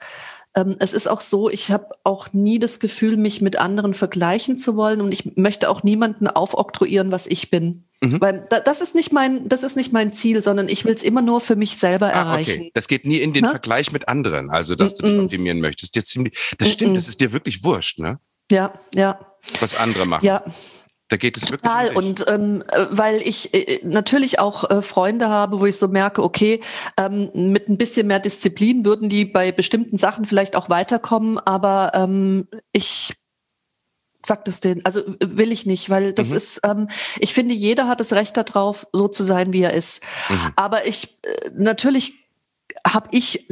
[0.56, 4.58] ähm, es ist auch so, ich habe auch nie das Gefühl, mich mit anderen vergleichen
[4.58, 7.88] zu wollen und ich möchte auch niemanden aufoktroyieren, was ich bin.
[8.02, 8.22] Mhm.
[8.22, 11.04] Weil da, das ist nicht mein, das ist nicht mein Ziel, sondern ich will es
[11.04, 12.62] immer nur für mich selber ah, erreichen.
[12.62, 12.72] Okay.
[12.74, 13.52] Das geht nie in den ha?
[13.52, 15.02] Vergleich mit anderen, also dass mm -mm.
[15.02, 15.96] du dich optimieren möchtest.
[15.96, 18.20] Dir ziemlich, das stimmt, das ist dir wirklich wurscht, ne?
[18.52, 19.20] Ja, ja.
[19.60, 20.26] Was andere machen.
[20.26, 20.44] Ja.
[21.10, 21.86] Da geht es Total.
[21.86, 21.98] wirklich.
[21.98, 26.22] Und ähm, äh, weil ich äh, natürlich auch äh, Freunde habe, wo ich so merke,
[26.22, 26.60] okay,
[26.98, 31.92] ähm, mit ein bisschen mehr Disziplin würden die bei bestimmten Sachen vielleicht auch weiterkommen, aber
[31.94, 33.14] ähm, ich
[34.26, 36.36] sagt es denen, also will ich nicht, weil das mhm.
[36.36, 36.90] ist, ähm,
[37.20, 40.04] ich finde, jeder hat das Recht darauf, so zu sein, wie er ist.
[40.28, 40.52] Mhm.
[40.58, 42.27] Aber ich äh, natürlich
[42.86, 43.48] habe ich,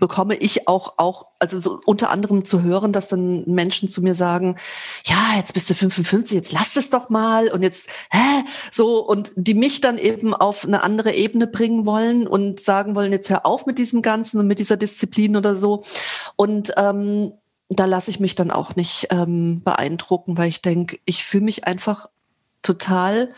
[0.00, 4.14] bekomme ich auch, auch, also so unter anderem zu hören, dass dann Menschen zu mir
[4.14, 4.56] sagen,
[5.04, 9.32] ja, jetzt bist du 55, jetzt lass es doch mal und jetzt, hä, so, und
[9.36, 13.46] die mich dann eben auf eine andere Ebene bringen wollen und sagen wollen, jetzt hör
[13.46, 15.82] auf mit diesem Ganzen und mit dieser Disziplin oder so.
[16.36, 17.32] Und ähm,
[17.68, 21.66] da lasse ich mich dann auch nicht ähm, beeindrucken, weil ich denke, ich fühle mich
[21.66, 22.08] einfach
[22.62, 23.30] total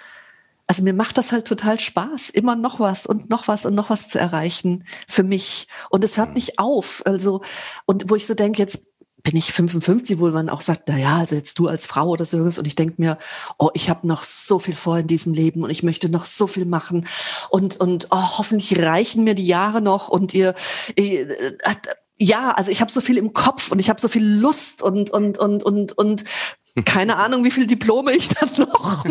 [0.69, 3.89] also mir macht das halt total Spaß, immer noch was und noch was und noch
[3.89, 5.67] was zu erreichen für mich.
[5.89, 6.35] Und es hört mhm.
[6.35, 7.03] nicht auf.
[7.07, 7.41] Also,
[7.87, 8.83] und wo ich so denke, jetzt
[9.23, 12.25] bin ich 55, wo man auch sagt, na ja, also jetzt du als Frau oder
[12.25, 13.19] so und ich denke mir,
[13.59, 16.47] oh, ich habe noch so viel vor in diesem Leben und ich möchte noch so
[16.47, 17.07] viel machen
[17.51, 20.55] und und oh, hoffentlich reichen mir die Jahre noch und ihr,
[20.97, 21.75] ihr äh,
[22.19, 25.11] ja, also ich habe so viel im Kopf und ich habe so viel Lust und
[25.11, 26.25] und und und und
[26.85, 29.05] keine Ahnung, wie viel Diplome ich dann noch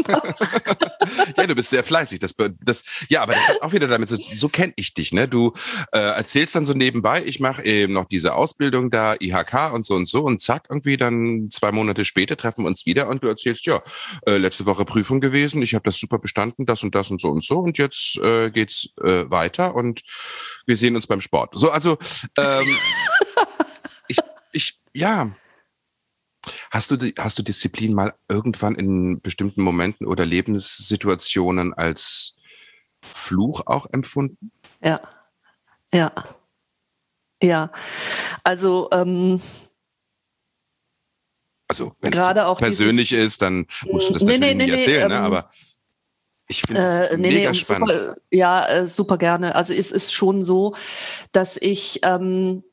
[1.38, 2.20] ja, du bist sehr fleißig.
[2.20, 5.13] Das, das, ja, aber das hat auch wieder damit, so, so kenne ich dich.
[5.13, 5.28] Ne?
[5.28, 5.53] Du
[5.91, 9.95] äh, erzählst dann so nebenbei, ich mache eben noch diese Ausbildung da, IHK und so
[9.95, 13.28] und so und zack, irgendwie dann zwei Monate später treffen wir uns wieder und du
[13.28, 13.82] erzählst, ja,
[14.26, 17.30] äh, letzte Woche Prüfung gewesen, ich habe das super bestanden, das und das und so
[17.30, 20.01] und so und jetzt äh, geht's äh, weiter und
[20.65, 21.53] wir sehen uns beim Sport.
[21.55, 21.97] So, also
[22.38, 22.68] ähm,
[24.07, 24.18] ich,
[24.51, 25.32] ich, ja,
[26.72, 32.36] Hast du, hast du Disziplin mal irgendwann in bestimmten Momenten oder Lebenssituationen als
[33.01, 34.51] Fluch auch empfunden?
[34.84, 34.99] Ja,
[35.93, 36.11] ja,
[37.41, 37.72] ja.
[38.43, 39.41] Also, ähm,
[41.68, 44.74] also wenn es auch persönlich dieses, ist, dann musst du das nee, natürlich nee, nicht
[44.74, 45.15] nee, erzählen, ne?
[45.18, 45.49] ähm, aber
[46.47, 47.89] ich finde es äh, nee, mega nee, spannend.
[47.89, 49.55] Super, ja, äh, super gerne.
[49.55, 50.76] Also es ist schon so,
[51.34, 52.63] dass ich ähm,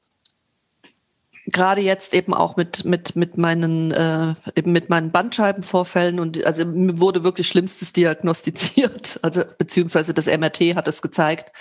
[1.47, 6.64] gerade jetzt eben auch mit mit mit meinen äh, eben mit meinen Bandscheibenvorfällen und also
[6.64, 11.53] mir wurde wirklich Schlimmstes diagnostiziert, also beziehungsweise das MRT hat es gezeigt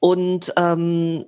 [0.00, 1.26] und ähm,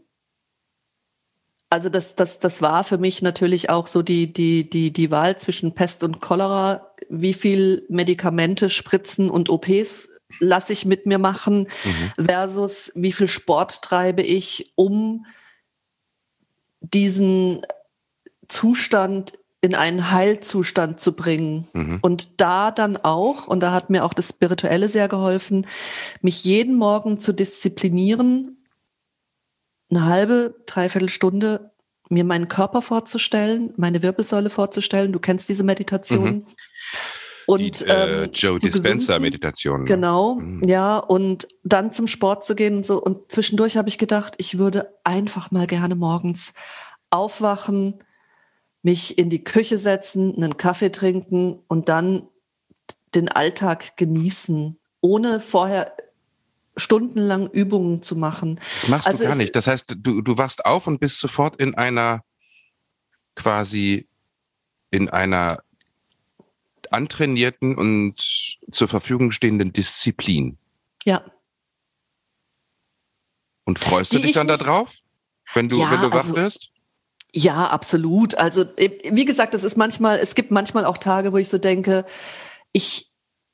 [1.70, 5.36] also das, das, das war für mich natürlich auch so die, die, die, die Wahl
[5.36, 6.94] zwischen Pest und Cholera.
[7.10, 10.08] Wie viel Medikamente, Spritzen und OPs
[10.40, 12.24] lasse ich mit mir machen mhm.
[12.24, 15.26] versus wie viel Sport treibe ich, um
[16.80, 17.62] diesen
[18.48, 21.66] Zustand in einen Heilzustand zu bringen.
[21.72, 21.98] Mhm.
[22.00, 25.66] Und da dann auch, und da hat mir auch das Spirituelle sehr geholfen,
[26.22, 28.62] mich jeden Morgen zu disziplinieren,
[29.90, 31.72] eine halbe, dreiviertel Stunde
[32.10, 35.12] mir meinen Körper vorzustellen, meine Wirbelsäule vorzustellen.
[35.12, 36.24] Du kennst diese Meditation.
[36.24, 36.46] Mhm.
[37.46, 39.80] Und Die, äh, ähm, Joe Dispenza Meditation.
[39.80, 39.86] Ne?
[39.86, 40.62] Genau, mhm.
[40.66, 40.98] ja.
[40.98, 43.02] Und dann zum Sport zu gehen und so.
[43.02, 46.54] Und zwischendurch habe ich gedacht, ich würde einfach mal gerne morgens
[47.10, 48.04] aufwachen,
[48.82, 52.28] mich in die Küche setzen, einen Kaffee trinken und dann
[53.14, 55.96] den Alltag genießen, ohne vorher
[56.76, 58.60] stundenlang Übungen zu machen.
[58.80, 59.56] Das machst also du gar nicht.
[59.56, 62.24] Das heißt, du, du wachst auf und bist sofort in einer
[63.34, 64.08] quasi
[64.90, 65.62] in einer
[66.90, 68.16] antrainierten und
[68.70, 70.56] zur Verfügung stehenden Disziplin.
[71.04, 71.24] Ja.
[73.64, 74.94] Und freust Die du dich dann darauf,
[75.52, 76.70] wenn du, ja, wenn du wach also, wirst?
[77.34, 78.36] Ja, absolut.
[78.36, 81.58] Also äh, wie gesagt, es ist manchmal, es gibt manchmal auch Tage, wo ich so
[81.58, 82.04] denke,
[82.72, 83.10] ich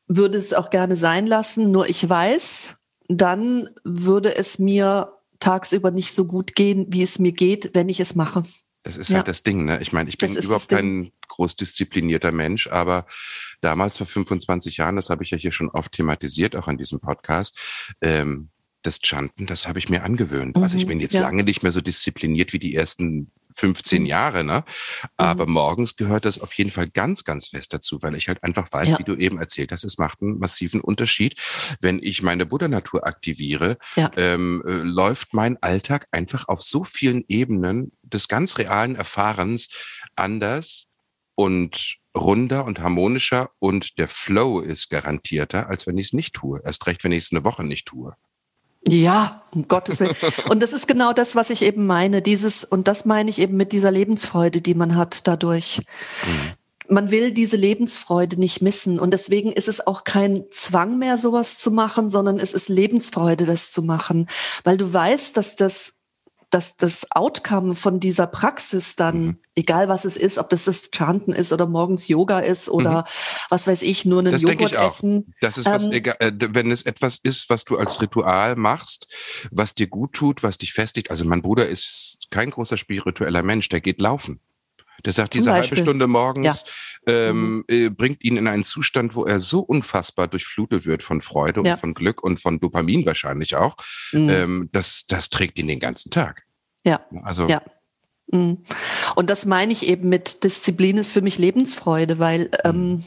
[0.07, 2.77] würde es auch gerne sein lassen, nur ich weiß,
[3.09, 8.01] dann würde es mir tagsüber nicht so gut gehen, wie es mir geht, wenn ich
[8.01, 8.43] es mache.
[8.83, 9.17] Das ist ja.
[9.17, 9.81] halt das Ding, ne?
[9.81, 13.07] Ich meine, ich bin überhaupt kein groß disziplinierter Mensch, aber
[13.63, 17.01] damals vor 25 Jahren, das habe ich ja hier schon oft thematisiert, auch in diesem
[17.01, 17.59] Podcast,
[18.03, 18.51] ähm,
[18.83, 20.57] das Chanten, das habe ich mir angewöhnt.
[20.57, 21.23] Mhm, also ich mhm, bin jetzt ja.
[21.23, 24.07] lange nicht mehr so diszipliniert wie die ersten 15 mhm.
[24.07, 24.65] Jahre, ne?
[25.17, 25.53] Aber mhm.
[25.53, 28.93] morgens gehört das auf jeden Fall ganz, ganz fest dazu, weil ich halt einfach weiß,
[28.93, 28.99] ja.
[28.99, 31.41] wie du eben erzählt hast, es macht einen massiven Unterschied.
[31.81, 34.11] Wenn ich meine Buddha-Natur aktiviere, ja.
[34.17, 39.69] ähm, äh, läuft mein Alltag einfach auf so vielen Ebenen des ganz realen Erfahrens
[40.17, 40.87] anders
[41.35, 46.61] und runder und harmonischer und der Flow ist garantierter, als wenn ich es nicht tue.
[46.65, 48.15] Erst recht, wenn ich es eine Woche nicht tue.
[48.89, 50.15] Ja, um Gottes Willen.
[50.51, 52.23] Und das ist genau das, was ich eben meine.
[52.23, 55.81] Dieses, und das meine ich eben mit dieser Lebensfreude, die man hat dadurch.
[56.25, 56.95] Mhm.
[56.95, 58.99] Man will diese Lebensfreude nicht missen.
[58.99, 63.47] Und deswegen ist es auch kein Zwang mehr, sowas zu machen, sondern es ist Lebensfreude,
[63.47, 64.29] das zu machen.
[64.65, 65.95] Weil du weißt, dass das
[66.55, 69.39] dass das Outcome von dieser Praxis dann, mhm.
[69.57, 73.05] egal was es ist, ob das das Chanten ist oder morgens Yoga ist oder mhm.
[73.51, 75.35] was weiß ich, nur einen das Joghurt essen.
[75.41, 79.09] Das ist was, ähm, egal, äh, wenn es etwas ist, was du als Ritual machst,
[79.51, 81.11] was dir gut tut, was dich festigt.
[81.11, 84.41] Also mein Bruder ist kein großer spiritueller Mensch, der geht laufen.
[85.05, 85.79] Der sagt, diese Beispiel.
[85.79, 86.65] halbe Stunde morgens
[87.07, 87.13] ja.
[87.13, 87.65] ähm, mhm.
[87.69, 91.75] äh, bringt ihn in einen Zustand, wo er so unfassbar durchflutet wird von Freude ja.
[91.75, 93.77] und von Glück und von Dopamin wahrscheinlich auch.
[94.13, 94.31] Mhm.
[94.31, 96.44] Ähm, das, das trägt ihn den ganzen Tag.
[96.85, 97.01] Ja.
[97.23, 97.47] Also.
[97.47, 97.63] Ja.
[98.29, 98.59] Mhm.
[99.15, 103.05] Und das meine ich eben mit Disziplin ist für mich Lebensfreude, weil ähm,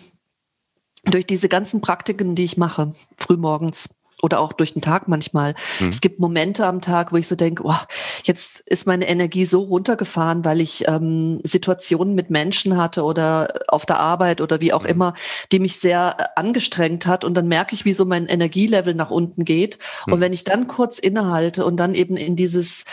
[1.06, 3.90] durch diese ganzen Praktiken, die ich mache, frühmorgens,
[4.22, 5.54] oder auch durch den Tag manchmal.
[5.80, 5.90] Mhm.
[5.90, 7.76] Es gibt Momente am Tag, wo ich so denke, oh,
[8.24, 13.86] jetzt ist meine Energie so runtergefahren, weil ich ähm, Situationen mit Menschen hatte oder auf
[13.86, 14.90] der Arbeit oder wie auch mhm.
[14.90, 15.14] immer,
[15.52, 17.24] die mich sehr äh, angestrengt hat.
[17.24, 19.78] Und dann merke ich, wie so mein Energielevel nach unten geht.
[20.08, 20.14] Mhm.
[20.14, 22.86] Und wenn ich dann kurz innehalte und dann eben in dieses,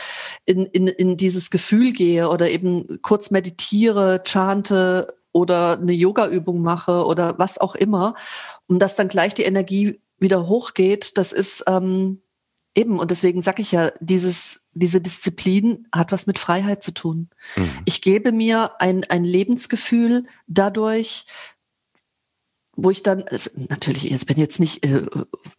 [0.45, 7.05] in, in, in dieses Gefühl gehe oder eben kurz meditiere, chante oder eine Yoga-Übung mache
[7.05, 8.13] oder was auch immer,
[8.67, 12.21] um das dann gleich die Energie wieder hochgeht, das ist ähm,
[12.75, 17.29] eben, und deswegen sage ich ja, dieses, diese Disziplin hat was mit Freiheit zu tun.
[17.55, 17.69] Mhm.
[17.85, 21.25] Ich gebe mir ein, ein Lebensgefühl dadurch,
[22.77, 23.23] wo ich dann,
[23.69, 25.03] natürlich, jetzt bin jetzt nicht äh,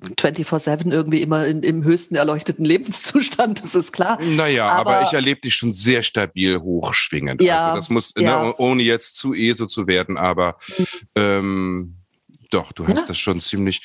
[0.02, 4.20] 24-7 irgendwie immer in, im höchsten erleuchteten Lebenszustand, das ist klar.
[4.22, 7.42] Naja, aber, aber ich erlebe dich schon sehr stabil hochschwingend.
[7.42, 8.44] Ja, also das muss, ne, ja.
[8.44, 10.86] ne, ohne jetzt zu ESO zu werden, aber mhm.
[11.14, 11.96] ähm,
[12.50, 13.06] doch, du hast ja.
[13.08, 13.80] das schon ziemlich,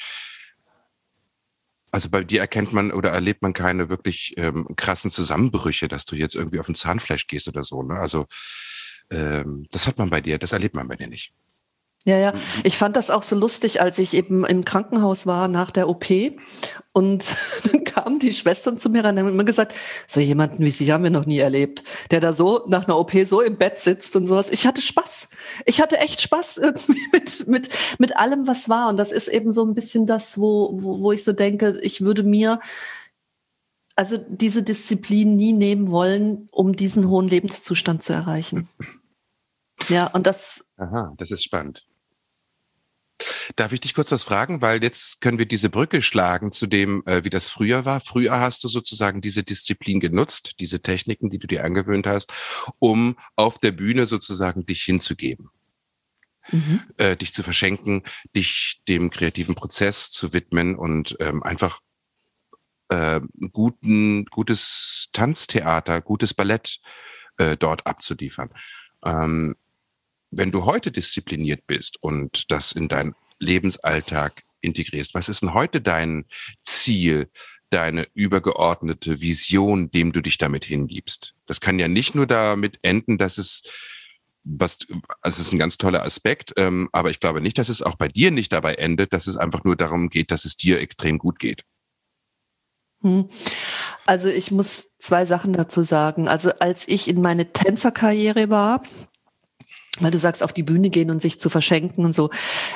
[1.92, 6.16] also bei dir erkennt man oder erlebt man keine wirklich ähm, krassen Zusammenbrüche, dass du
[6.16, 7.84] jetzt irgendwie auf ein Zahnfleisch gehst oder so.
[7.84, 7.96] Ne?
[7.96, 8.28] Also
[9.12, 11.34] ähm, das hat man bei dir, das erlebt man bei dir nicht.
[12.04, 12.34] Ja, ja.
[12.64, 16.10] Ich fand das auch so lustig, als ich eben im Krankenhaus war nach der OP.
[16.93, 17.36] Und
[17.72, 19.76] dann kamen die Schwestern zu mir rein und haben immer gesagt,
[20.08, 23.12] so jemanden wie Sie haben wir noch nie erlebt, der da so nach einer OP
[23.24, 24.49] so im Bett sitzt und sowas.
[24.49, 25.30] Ich hatte Spaß.
[25.66, 28.89] Ich hatte echt Spaß irgendwie mit, mit, mit allem, was war.
[28.89, 32.02] Und das ist eben so ein bisschen das, wo, wo, wo ich so denke, ich
[32.02, 32.60] würde mir
[33.95, 38.68] also diese Disziplin nie nehmen wollen, um diesen hohen Lebenszustand zu erreichen.
[39.88, 40.66] Ja, und das.
[40.78, 41.86] Aha, das ist spannend.
[43.55, 44.61] Darf ich dich kurz was fragen?
[44.61, 47.99] Weil jetzt können wir diese Brücke schlagen zu dem, äh, wie das früher war.
[47.99, 52.32] Früher hast du sozusagen diese Disziplin genutzt, diese Techniken, die du dir angewöhnt hast,
[52.80, 55.49] um auf der Bühne sozusagen dich hinzugeben.
[56.51, 56.82] Mhm.
[56.97, 58.03] Äh, dich zu verschenken,
[58.36, 61.80] dich dem kreativen Prozess zu widmen und ähm, einfach
[62.89, 66.82] äh, guten, gutes Tanztheater, gutes Ballett
[67.38, 68.49] äh, dort abzuliefern.
[69.05, 69.55] Ähm,
[70.32, 75.82] wenn du heute diszipliniert bist und das in deinen Lebensalltag integrierst, was ist denn heute
[75.82, 76.26] dein
[76.64, 77.30] Ziel,
[77.70, 81.36] deine übergeordnete Vision, dem du dich damit hingibst?
[81.46, 83.64] Das kann ja nicht nur damit enden, dass es
[84.44, 84.80] was,
[85.22, 87.96] also es ist ein ganz toller Aspekt, ähm, aber ich glaube nicht, dass es auch
[87.96, 91.20] bei dir nicht dabei endet, dass es einfach nur darum geht, dass es dir extrem
[91.20, 91.64] gut geht.
[93.02, 93.30] Hm.
[94.06, 96.28] Also ich muss zwei Sachen dazu sagen.
[96.28, 98.82] Also als ich in meine Tänzerkarriere war,
[100.04, 102.30] weil du sagst, auf die Bühne gehen und sich zu verschenken und so.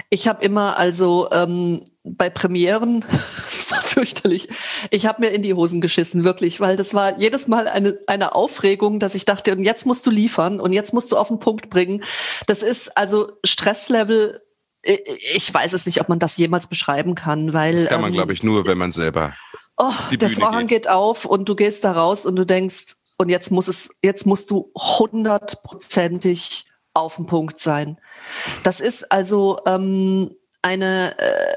[0.10, 3.04] Ich habe immer also ähm, bei Premieren,
[3.36, 4.50] das war fürchterlich,
[4.92, 8.36] ich habe mir in die Hosen geschissen, wirklich, weil das war jedes Mal eine, eine
[8.36, 11.40] Aufregung, dass ich dachte, und jetzt musst du liefern und jetzt musst du auf den
[11.40, 12.04] Punkt bringen.
[12.48, 14.42] Das ist also Stresslevel
[15.34, 17.76] ich weiß es nicht, ob man das jemals beschreiben kann, weil.
[17.76, 19.34] Das kann man, ähm, glaube ich, nur, wenn man selber.
[19.78, 20.84] Oh, der Vorhang geht.
[20.84, 24.26] geht auf und du gehst da raus und du denkst, und jetzt muss es, jetzt
[24.26, 26.65] musst du hundertprozentig
[26.96, 28.00] auf den Punkt sein.
[28.64, 30.32] Das ist also ähm,
[30.62, 31.56] eine äh,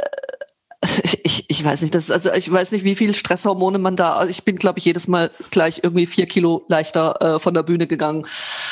[1.24, 4.14] ich, ich weiß nicht, das ist, also ich weiß nicht, wie viel Stresshormone man da.
[4.14, 7.62] Also ich bin, glaube ich, jedes Mal gleich irgendwie vier Kilo leichter äh, von der
[7.62, 8.26] Bühne gegangen.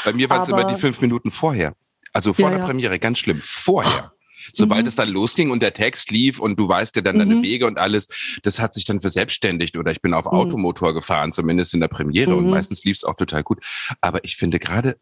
[0.04, 1.74] Bei mir waren es immer die fünf Minuten vorher.
[2.12, 2.66] Also vor ja, der ja.
[2.66, 3.40] Premiere, ganz schlimm.
[3.42, 4.12] Vorher.
[4.52, 4.88] Sobald mhm.
[4.88, 7.42] es dann losging und der Text lief und du weißt ja dann deine mhm.
[7.42, 8.08] Wege und alles,
[8.44, 10.38] das hat sich dann verselbstständigt oder ich bin auf mhm.
[10.38, 12.50] Automotor gefahren, zumindest in der Premiere und mhm.
[12.50, 13.58] meistens lief es auch total gut.
[14.00, 14.98] Aber ich finde gerade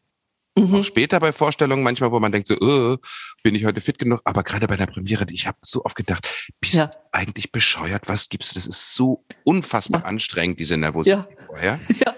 [0.56, 0.74] Mhm.
[0.76, 2.96] Auch später bei Vorstellungen manchmal, wo man denkt so, oh,
[3.42, 4.20] bin ich heute fit genug?
[4.24, 6.28] Aber gerade bei der Premiere, ich habe so oft gedacht,
[6.60, 6.86] bist ja.
[6.86, 8.08] du eigentlich bescheuert?
[8.08, 8.54] Was gibst du?
[8.54, 10.06] Das ist so unfassbar ja.
[10.06, 11.46] anstrengend, diese Nervosität ja.
[11.46, 11.80] vorher.
[12.04, 12.14] Ja.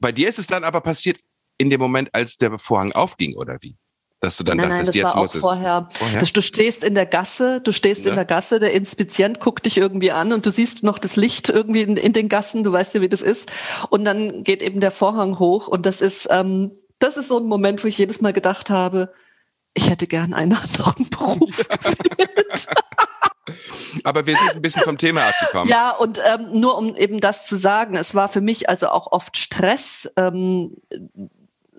[0.00, 1.18] Bei dir ist es dann aber passiert
[1.56, 3.76] in dem Moment, als der Vorhang aufging, oder wie?
[4.24, 5.88] dass du dann nein, nein, dachtest, das jetzt war auch vorher.
[5.92, 6.20] Vorher?
[6.20, 8.10] Das, du stehst in der Gasse, du stehst Ja.
[8.10, 11.50] in der Gasse, der Inspizient guckt dich irgendwie an und du siehst noch das Licht
[11.50, 13.50] irgendwie in, in den Gassen, du weißt ja, wie das ist.
[13.90, 16.72] Und dann geht eben der Vorhang hoch und das ist, ähm,
[17.04, 19.12] das ist so ein Moment, wo ich jedes Mal gedacht habe,
[19.74, 21.68] ich hätte gern einen anderen Beruf.
[24.04, 25.68] Aber wir sind ein bisschen vom Thema abgekommen.
[25.68, 29.12] Ja, und ähm, nur um eben das zu sagen, es war für mich also auch
[29.12, 30.76] oft Stress ähm,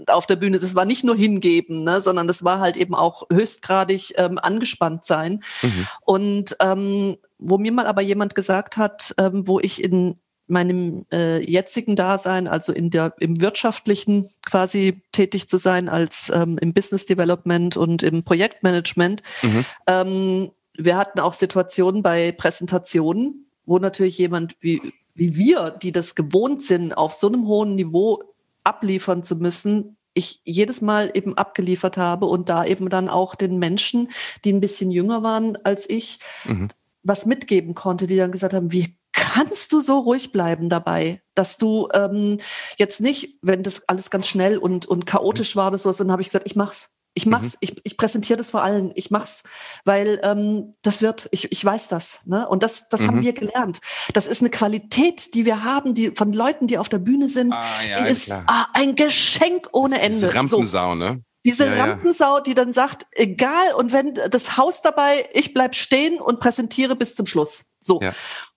[0.08, 0.60] auf der Bühne.
[0.60, 5.06] Das war nicht nur hingeben, ne, sondern das war halt eben auch höchstgradig ähm, angespannt
[5.06, 5.44] sein.
[5.62, 5.88] Mhm.
[6.02, 11.40] Und ähm, wo mir mal aber jemand gesagt hat, ähm, wo ich in meinem äh,
[11.44, 17.06] jetzigen Dasein, also in der im wirtschaftlichen quasi tätig zu sein, als ähm, im Business
[17.06, 19.66] Development und im Projektmanagement, Mhm.
[19.88, 26.16] ähm, wir hatten auch Situationen bei Präsentationen, wo natürlich jemand wie, wie wir, die das
[26.16, 28.20] gewohnt sind, auf so einem hohen Niveau
[28.64, 33.58] abliefern zu müssen, ich jedes Mal eben abgeliefert habe und da eben dann auch den
[33.60, 34.10] Menschen,
[34.44, 36.70] die ein bisschen jünger waren als ich, Mhm.
[37.04, 41.58] was mitgeben konnte, die dann gesagt haben, wie kannst du so ruhig bleiben dabei, dass
[41.58, 42.40] du ähm,
[42.78, 46.22] jetzt nicht, wenn das alles ganz schnell und, und chaotisch war oder sowas, dann habe
[46.22, 46.90] ich gesagt, ich mach's.
[47.18, 49.44] Ich mach's, ich, ich präsentiere das vor allen, ich mach's,
[49.86, 52.20] weil ähm, das wird, ich, ich weiß das.
[52.26, 52.46] Ne?
[52.46, 53.24] Und das, das haben Mhm.
[53.24, 53.80] wir gelernt.
[54.14, 57.56] Das ist eine Qualität, die wir haben, die von Leuten, die auf der Bühne sind,
[57.56, 58.44] Ah, ja, die ist klar.
[58.48, 60.18] ah, ein Geschenk ohne Ende.
[60.18, 60.34] Diese So.
[60.38, 61.24] Rampensau, ne?
[61.46, 61.86] Diese ja.
[61.86, 66.98] Rampensau, die dann sagt, egal, und wenn das Haus dabei, ich bleib stehen und präsentiere
[66.98, 67.66] bis zum Schluss.
[67.80, 68.02] So.
[68.02, 68.14] Ja.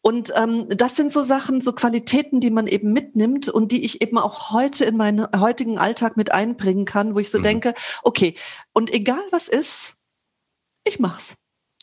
[0.09, 4.01] Und ähm, das sind so Sachen, so Qualitäten, die man eben mitnimmt und die ich
[4.01, 7.43] eben auch heute in meinen heutigen Alltag mit einbringen kann, wo ich so Mhm.
[7.43, 8.35] denke, okay,
[8.73, 9.97] und egal was ist,
[10.85, 11.37] ich mach's.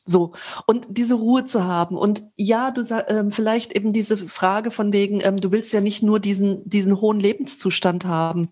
[0.05, 0.34] So.
[0.65, 1.99] Und diese Ruhe zu haben.
[1.99, 6.01] Und ja, du ähm, vielleicht eben diese Frage von wegen, ähm, du willst ja nicht
[6.01, 8.49] nur diesen, diesen hohen Lebenszustand haben.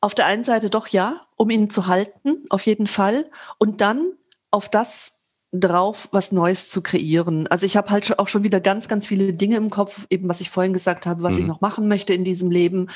[0.00, 3.30] Auf der einen Seite doch ja, um ihn zu halten, auf jeden Fall.
[3.60, 4.10] Und dann
[4.50, 5.20] auf das
[5.60, 7.46] drauf, was Neues zu kreieren.
[7.46, 10.40] Also ich habe halt auch schon wieder ganz, ganz viele Dinge im Kopf, eben was
[10.40, 11.48] ich vorhin gesagt habe, was ich Mhm.
[11.48, 12.88] noch machen möchte in diesem Leben.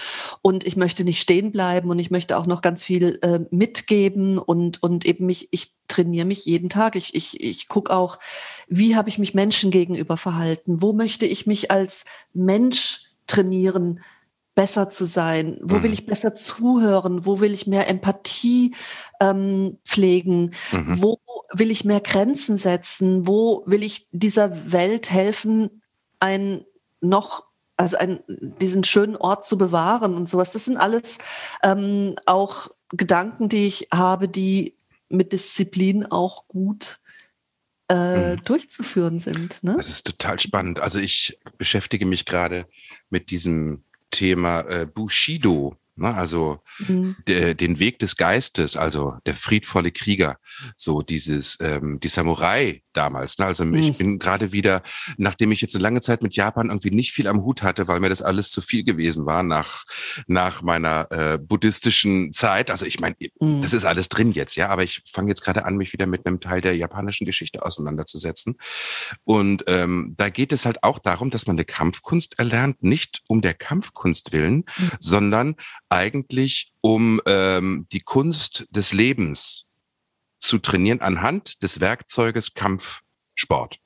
[0.43, 4.39] Und ich möchte nicht stehen bleiben und ich möchte auch noch ganz viel äh, mitgeben
[4.39, 6.97] und, und eben mich, ich trainiere mich jeden Tag.
[6.97, 8.19] Ich, ich, ich gucke auch,
[8.67, 10.83] wie habe ich mich Menschen gegenüber verhalten?
[10.83, 12.05] Wo möchte ich mich als
[12.35, 14.01] Mensch trainieren?
[14.55, 15.57] besser zu sein?
[15.63, 15.83] Wo Mhm.
[15.85, 17.25] will ich besser zuhören?
[17.25, 18.75] Wo will ich mehr Empathie
[19.21, 20.53] ähm, pflegen?
[20.73, 21.01] Mhm.
[21.01, 21.19] Wo
[21.53, 23.27] will ich mehr Grenzen setzen?
[23.27, 25.83] Wo will ich dieser Welt helfen,
[26.21, 26.65] ein
[27.01, 30.51] noch also ein, diesen schönen Ort zu bewahren und sowas.
[30.51, 31.19] Das sind alles
[31.63, 34.77] ähm, auch Gedanken, die ich habe, die
[35.09, 36.99] mit Disziplin auch gut
[37.91, 38.45] äh, Mhm.
[38.45, 39.63] durchzuführen sind.
[39.63, 39.75] Ne?
[39.77, 40.81] Das ist total spannend.
[40.81, 42.67] Also ich beschäftige mich gerade
[43.11, 46.15] mit diesem Thema äh, Bushido, ne?
[46.15, 47.17] also Mhm.
[47.27, 50.39] der, den Weg des Geistes, also der friedvolle Krieger,
[50.77, 53.39] so dieses ähm, die Samurai damals.
[53.39, 53.47] Ne?
[53.47, 53.99] Also ich Mhm.
[53.99, 54.83] bin gerade wieder,
[55.17, 58.01] nachdem ich jetzt eine lange Zeit mit Japan irgendwie nicht viel am Hut hatte, weil
[58.01, 59.85] mir das alles zu viel gewesen war nach
[60.27, 62.71] nach meiner äh, buddhistischen Zeit.
[62.71, 63.63] Also ich meine, Mhm.
[63.63, 66.27] das ist alles drin jetzt, ja, aber ich fange jetzt gerade an, mich wieder mit
[66.27, 68.57] einem Teil der japanischen Geschichte auseinanderzusetzen.
[69.25, 73.41] Und ähm, da geht es halt auch darum, dass man eine Kampfkunst erlernt, nicht um
[73.43, 74.91] der Kampfkunst willen, Mhm.
[75.01, 75.55] sondern
[75.91, 79.67] eigentlich um ähm, die Kunst des Lebens
[80.39, 83.79] zu trainieren anhand des Werkzeuges Kampfsport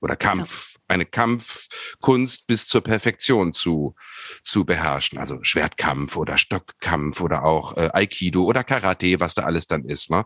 [0.00, 0.76] oder Kampf.
[0.88, 3.96] Eine Kampfkunst bis zur Perfektion zu,
[4.42, 5.18] zu beherrschen.
[5.18, 10.10] Also Schwertkampf oder Stockkampf oder auch äh, Aikido oder Karate, was da alles dann ist.
[10.10, 10.24] Ne?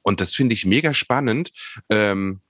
[0.00, 1.50] Und das finde ich mega spannend.
[1.90, 2.40] Ähm,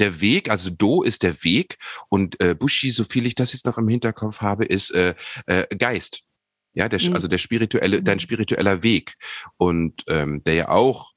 [0.00, 1.78] der Weg, also Do ist der Weg
[2.08, 5.14] und äh, Bushi, so viel ich das jetzt noch im Hinterkopf habe, ist äh,
[5.46, 6.22] äh, Geist.
[6.74, 7.14] Ja, der, Mhm.
[7.14, 8.20] also der spirituelle, dein Mhm.
[8.20, 9.14] spiritueller Weg.
[9.56, 11.12] Und ähm, der ja auch,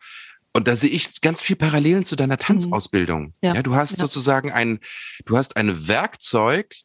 [0.53, 3.33] und da sehe ich ganz viel Parallelen zu deiner Tanzausbildung.
[3.43, 3.97] Ja, Ja, du hast ja.
[3.97, 4.79] sozusagen ein,
[5.25, 6.75] du hast ein Werkzeug,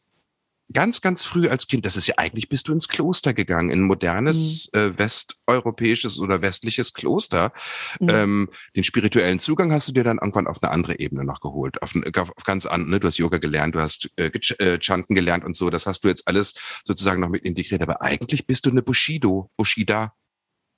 [0.73, 3.79] ganz, ganz früh als Kind, das ist ja eigentlich, bist du ins Kloster gegangen, in
[3.81, 4.79] ein modernes Mhm.
[4.79, 7.51] äh, westeuropäisches oder westliches Kloster.
[7.99, 8.09] Mhm.
[8.09, 11.81] Ähm, den spirituellen Zugang hast du dir dann irgendwann auf eine andere Ebene noch geholt,
[11.81, 12.91] auf, ein- auf, ganz andere.
[12.91, 12.99] Ne?
[12.99, 14.27] Du hast Yoga gelernt, du hast äh,
[14.59, 15.69] äh, Chanten gelernt und so.
[15.69, 16.53] Das hast du jetzt alles
[16.83, 17.81] sozusagen noch mit integriert.
[17.81, 20.13] Aber eigentlich bist du eine Bushido, Bushida.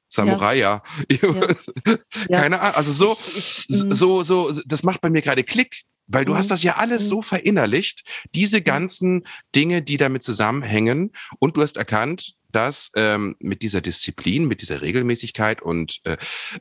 [0.09, 0.83] Samurai, ja.
[1.09, 1.17] Ja.
[2.29, 2.75] Keine Ahnung.
[2.75, 3.91] Also so, Ich- ich- mm.
[3.91, 5.83] so, so, das macht bei mir gerade Klick.
[6.07, 6.37] Weil du Mhm.
[6.37, 7.07] hast das ja alles Mhm.
[7.09, 8.03] so verinnerlicht,
[8.35, 9.25] diese ganzen
[9.55, 14.81] Dinge, die damit zusammenhängen, und du hast erkannt, dass ähm, mit dieser Disziplin, mit dieser
[14.81, 16.17] Regelmäßigkeit und äh,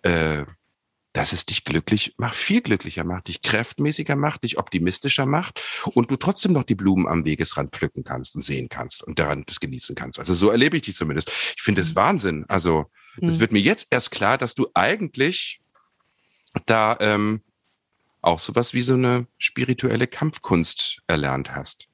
[0.09, 0.47] äh,
[1.14, 5.61] dass es dich glücklich macht, viel glücklicher macht, dich kräftmäßiger macht, dich optimistischer macht
[5.93, 9.45] und du trotzdem noch die Blumen am Wegesrand pflücken kannst und sehen kannst und daran
[9.47, 10.18] das genießen kannst.
[10.18, 11.30] Also so erlebe ich dich zumindest.
[11.55, 12.47] Ich finde es Wahnsinn.
[12.49, 12.86] Also
[13.20, 13.40] Es mhm.
[13.40, 15.61] wird mir jetzt erst klar, dass du eigentlich
[16.64, 17.43] da ähm,
[18.23, 21.89] auch sowas wie so eine spirituelle Kampfkunst erlernt hast.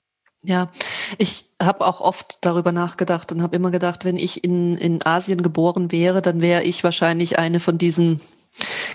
[0.44, 0.70] Ja,
[1.18, 5.42] ich habe auch oft darüber nachgedacht und habe immer gedacht, wenn ich in, in Asien
[5.42, 8.20] geboren wäre, dann wäre ich wahrscheinlich eine von diesen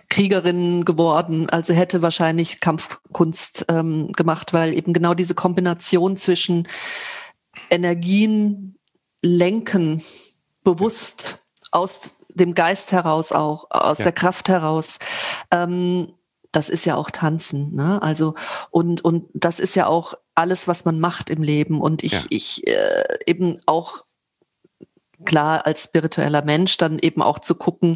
[0.09, 6.67] Kriegerinnen geworden, also hätte wahrscheinlich Kampfkunst ähm, gemacht, weil eben genau diese Kombination zwischen
[7.69, 8.77] Energien
[9.21, 10.01] lenken,
[10.63, 14.05] bewusst aus dem Geist heraus auch, aus ja.
[14.05, 14.99] der Kraft heraus,
[15.51, 16.13] ähm,
[16.53, 18.01] das ist ja auch Tanzen, ne?
[18.01, 18.35] Also
[18.69, 21.81] und und das ist ja auch alles, was man macht im Leben.
[21.81, 22.21] Und ich ja.
[22.29, 24.05] ich äh, eben auch
[25.25, 27.95] klar als spiritueller Mensch dann eben auch zu gucken,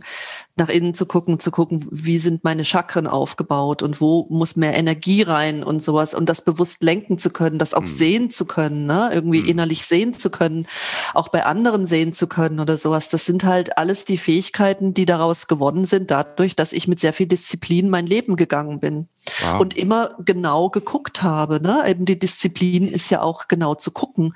[0.58, 4.76] nach innen zu gucken, zu gucken, wie sind meine Chakren aufgebaut und wo muss mehr
[4.76, 7.86] Energie rein und sowas und das bewusst lenken zu können, das auch mhm.
[7.86, 9.10] sehen zu können, ne?
[9.14, 9.50] irgendwie mhm.
[9.50, 10.68] innerlich sehen zu können,
[11.14, 13.10] auch bei anderen sehen zu können oder sowas.
[13.10, 17.14] Das sind halt alles die Fähigkeiten, die daraus gewonnen sind, dadurch, dass ich mit sehr
[17.14, 19.08] viel Disziplin mein Leben gegangen bin
[19.44, 19.60] wow.
[19.60, 21.62] und immer genau geguckt habe.
[21.62, 21.84] Ne?
[21.88, 24.34] Eben die Disziplin ist ja auch genau zu gucken,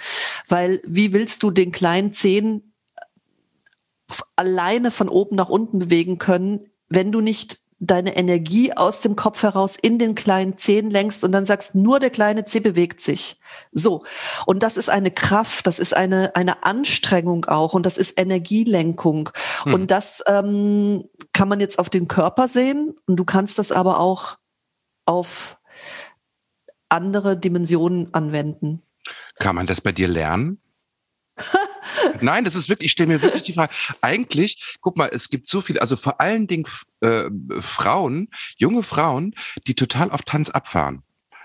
[0.48, 2.72] weil wie willst du den kleinen Zehen
[4.36, 9.42] alleine von oben nach unten bewegen können, wenn du nicht deine Energie aus dem Kopf
[9.42, 13.40] heraus in den kleinen Zehen lenkst und dann sagst, nur der kleine Zeh bewegt sich.
[13.72, 14.04] So.
[14.46, 19.32] Und das ist eine Kraft, das ist eine, eine Anstrengung auch und das ist Energielenkung.
[19.64, 19.74] Hm.
[19.74, 24.00] Und das ähm, kann man jetzt auf den Körper sehen und du kannst das aber
[24.00, 24.38] auch
[25.06, 25.58] auf
[26.88, 28.84] andere Dimensionen anwenden.
[29.40, 30.62] Kann man das bei dir lernen?
[32.22, 35.48] Nein, das ist wirklich, ich stelle mir wirklich die Frage, eigentlich, guck mal, es gibt
[35.48, 36.66] so viele, also vor allen Dingen
[37.02, 37.30] äh,
[37.60, 39.36] Frauen, junge Frauen,
[39.68, 41.04] die total auf Tanz abfahren.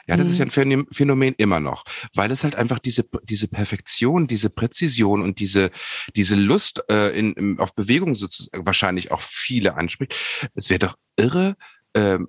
[0.09, 0.33] Ja, das mhm.
[0.33, 1.85] ist ja ein Phänomen immer noch,
[2.15, 5.73] weil es halt einfach diese diese Perfektion, diese Präzision und diese
[6.15, 10.15] diese Lust äh, in, in, auf Bewegung sozusagen wahrscheinlich auch viele anspricht.
[10.55, 11.57] Es wäre doch irre.
[11.95, 12.29] Ähm,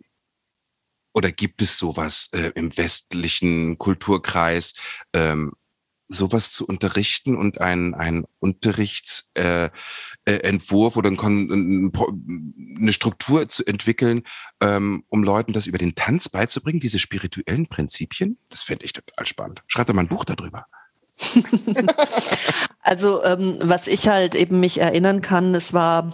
[1.13, 4.73] oder gibt es sowas äh, im westlichen Kulturkreis?
[5.13, 5.53] Ähm,
[6.08, 9.72] sowas zu unterrichten und ein, ein Unterrichtsentwurf
[10.26, 11.91] äh, äh, Entwurf oder ein,
[12.80, 14.24] eine Struktur zu entwickeln,
[14.62, 18.38] ähm, um Leuten das über den Tanz beizubringen, diese spirituellen Prinzipien?
[18.49, 19.64] Das fände ich total spannend.
[19.68, 20.66] Schreibt doch mal ein Buch darüber.
[22.82, 26.12] also ähm, was ich halt eben mich erinnern kann, es war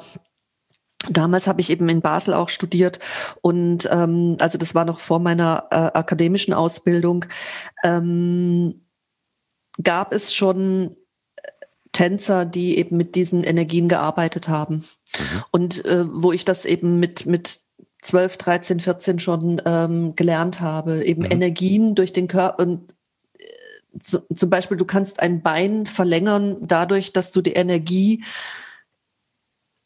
[1.09, 2.99] Damals habe ich eben in Basel auch studiert
[3.41, 7.25] und ähm, also das war noch vor meiner äh, akademischen Ausbildung.
[7.83, 8.82] Ähm,
[9.81, 10.95] gab es schon
[11.35, 11.41] äh,
[11.91, 14.75] Tänzer, die eben mit diesen Energien gearbeitet haben.
[14.75, 15.43] Mhm.
[15.51, 17.61] Und äh, wo ich das eben mit, mit
[18.03, 21.31] 12, 13, 14 schon ähm, gelernt habe, eben mhm.
[21.31, 22.93] Energien durch den Körper und
[23.37, 28.23] äh, zum Beispiel, du kannst ein Bein verlängern dadurch, dass du die Energie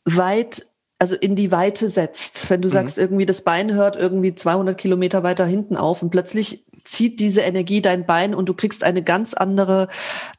[0.05, 0.67] weit,
[0.99, 2.49] also in die Weite setzt.
[2.49, 2.73] Wenn du mhm.
[2.73, 7.41] sagst, irgendwie das Bein hört irgendwie 200 Kilometer weiter hinten auf und plötzlich zieht diese
[7.41, 9.88] Energie dein Bein und du kriegst eine ganz andere,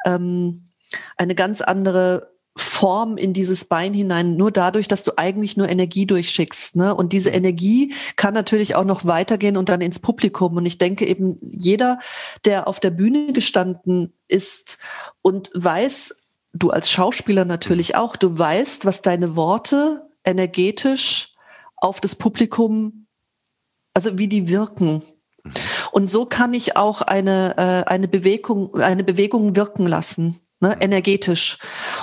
[0.04, 0.68] ähm,
[1.16, 6.06] eine ganz andere Form in dieses Bein hinein, nur dadurch, dass du eigentlich nur Energie
[6.06, 6.74] durchschickst.
[6.74, 6.92] Ne?
[6.92, 7.36] Und diese mhm.
[7.36, 10.56] Energie kann natürlich auch noch weitergehen und dann ins Publikum.
[10.56, 12.00] Und ich denke eben, jeder,
[12.44, 14.78] der auf der Bühne gestanden ist
[15.22, 16.16] und weiß,
[16.52, 21.32] du als Schauspieler natürlich auch, du weißt, was deine Worte energetisch
[21.76, 23.06] auf das Publikum,
[23.94, 25.02] also wie die wirken.
[25.92, 30.40] Und so kann ich auch eine, äh, eine Bewegung, eine Bewegung wirken lassen.
[30.60, 31.58] Ne, energetisch.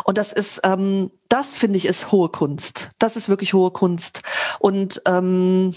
[0.05, 2.91] Und das ist, ähm, das finde ich, ist hohe Kunst.
[2.99, 4.21] Das ist wirklich hohe Kunst.
[4.59, 5.73] Und ähm,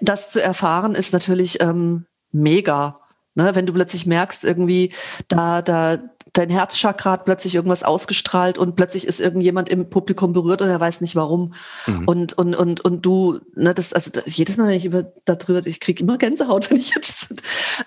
[0.00, 3.00] das zu erfahren ist natürlich ähm, mega.
[3.34, 4.94] Ne, wenn du plötzlich merkst, irgendwie,
[5.28, 5.98] da, da,
[6.32, 10.80] dein Herzchakra hat plötzlich irgendwas ausgestrahlt und plötzlich ist irgendjemand im Publikum berührt und er
[10.80, 11.54] weiß nicht warum.
[11.86, 12.04] Mhm.
[12.06, 15.80] Und, und, und, und du, ne, das, also jedes Mal, wenn ich über darüber, ich
[15.80, 17.34] kriege immer Gänsehaut, wenn ich jetzt,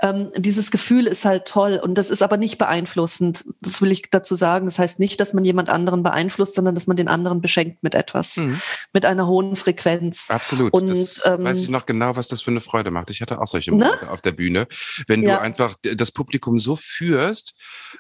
[0.01, 3.45] ähm, dieses Gefühl ist halt toll und das ist aber nicht beeinflussend.
[3.61, 4.65] Das will ich dazu sagen.
[4.65, 7.95] Das heißt nicht, dass man jemand anderen beeinflusst, sondern dass man den anderen beschenkt mit
[7.95, 8.59] etwas, mhm.
[8.93, 10.29] mit einer hohen Frequenz.
[10.29, 10.73] Absolut.
[10.73, 13.09] Und das ähm, weiß ich noch genau, was das für eine Freude macht.
[13.09, 14.67] Ich hatte auch solche Momente auf der Bühne,
[15.07, 15.35] wenn ja.
[15.35, 17.53] du einfach das Publikum so führst,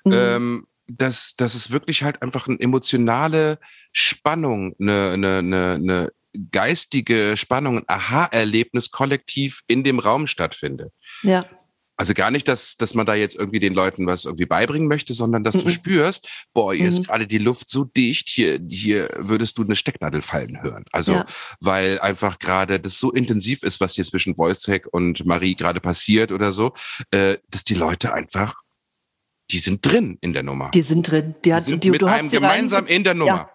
[0.03, 0.11] mhm.
[0.11, 3.59] äh, ähm, dass, dass es wirklich halt einfach eine emotionale
[3.91, 6.11] Spannung, eine, eine, eine, eine
[6.51, 10.91] geistige Spannung, ein Aha-Erlebnis kollektiv in dem Raum stattfindet.
[11.21, 11.45] Ja.
[11.95, 15.13] Also gar nicht, dass, dass man da jetzt irgendwie den Leuten was irgendwie beibringen möchte,
[15.13, 15.65] sondern dass mhm.
[15.65, 16.89] du spürst, boah, hier mhm.
[16.89, 20.83] ist gerade die Luft so dicht, hier, hier würdest du eine Stecknadel fallen hören.
[20.91, 21.25] Also, ja.
[21.59, 26.31] weil einfach gerade das so intensiv ist, was hier zwischen Wojciech und Marie gerade passiert
[26.31, 26.73] oder so,
[27.11, 28.62] äh, dass die Leute einfach
[29.51, 30.71] die sind drin in der Nummer.
[30.71, 31.35] Die sind drin.
[31.45, 33.31] Die, hat, die sind die, mit einem gemeinsam in der Nummer.
[33.31, 33.49] Ja.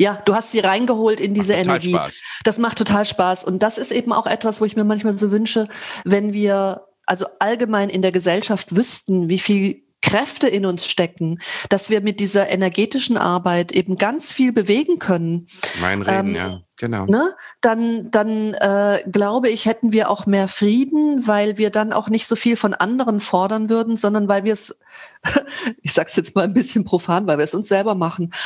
[0.00, 1.90] Ja, du hast sie reingeholt in diese Macht Energie.
[1.90, 2.22] Spaß.
[2.44, 3.44] Das macht total Spaß.
[3.44, 5.68] Und das ist eben auch etwas, wo ich mir manchmal so wünsche,
[6.04, 11.38] wenn wir also allgemein in der Gesellschaft wüssten, wie viel Kräfte in uns stecken,
[11.68, 15.46] dass wir mit dieser energetischen Arbeit eben ganz viel bewegen können.
[15.80, 17.06] Mein Reden, Ähm, ja, genau.
[17.06, 22.08] ne, dann, dann äh, glaube ich, hätten wir auch mehr Frieden, weil wir dann auch
[22.08, 24.76] nicht so viel von anderen fordern würden, sondern weil wir es,
[25.82, 28.32] ich sag's jetzt mal ein bisschen profan, weil wir es uns selber machen.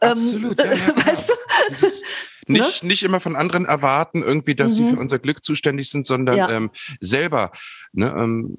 [0.00, 1.06] Ähm, Absolut, ja, ja, genau.
[1.06, 1.34] weißt du?
[1.70, 2.02] Dieses
[2.46, 4.94] nicht, nicht immer von anderen erwarten, irgendwie, dass sie Mhm.
[4.94, 6.50] für unser Glück zuständig sind, sondern Ja.
[6.50, 7.52] ähm, selber.
[7.92, 8.56] Ne, ähm,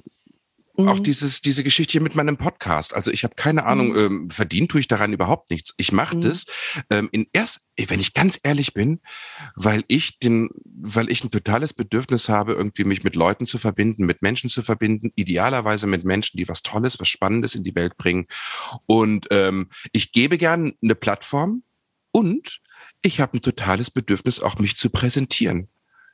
[0.76, 1.04] Auch Mhm.
[1.04, 2.96] dieses, diese Geschichte hier mit meinem Podcast.
[2.96, 5.76] Also ich habe keine Ahnung, ähm, verdient tue ich daran überhaupt nichts.
[5.78, 6.22] Ich mache Mhm.
[6.22, 6.46] das
[6.90, 9.00] ähm, in erst, wenn ich ganz ehrlich bin,
[9.56, 14.08] weil ich den, weil ich ein totales Bedürfnis habe, irgendwie mich mit Leuten zu verbinden,
[14.08, 17.96] mit Menschen zu verbinden, idealerweise mit Menschen, die was Tolles, was Spannendes in die Welt
[17.96, 18.26] bringen.
[18.88, 21.62] Und ähm, ich gebe gern eine Plattform
[22.12, 22.62] und
[23.04, 25.68] ich habe ein totales Bedürfnis, auch mich zu präsentieren.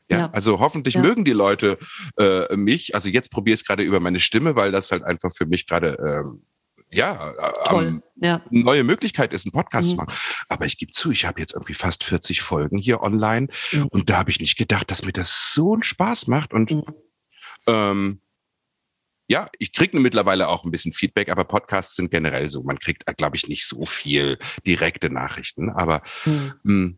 [0.10, 0.30] Ja, Ja.
[0.32, 1.01] also hoffentlich Ja.
[1.01, 1.78] mögen die Leute
[2.18, 2.95] äh, mich.
[2.95, 5.68] Also jetzt probiere ich es gerade über meine Stimme, weil das halt einfach für mich
[5.68, 6.43] gerade ähm,
[6.91, 8.41] ja äh, am- Ja.
[8.49, 9.97] eine neue Möglichkeit ist, einen Podcast zu Mhm.
[10.05, 10.14] machen.
[10.47, 13.88] Aber ich gebe zu, ich habe jetzt irgendwie fast 40 Folgen hier online Mhm.
[13.91, 16.84] und da habe ich nicht gedacht, dass mir das so einen Spaß macht und Mhm.
[17.68, 18.22] ähm,
[19.32, 22.64] ja, ich kriege mittlerweile auch ein bisschen Feedback, aber Podcasts sind generell so.
[22.64, 25.70] Man kriegt, glaube ich, nicht so viel direkte Nachrichten.
[25.70, 26.01] Aber
[26.64, 26.93] mh,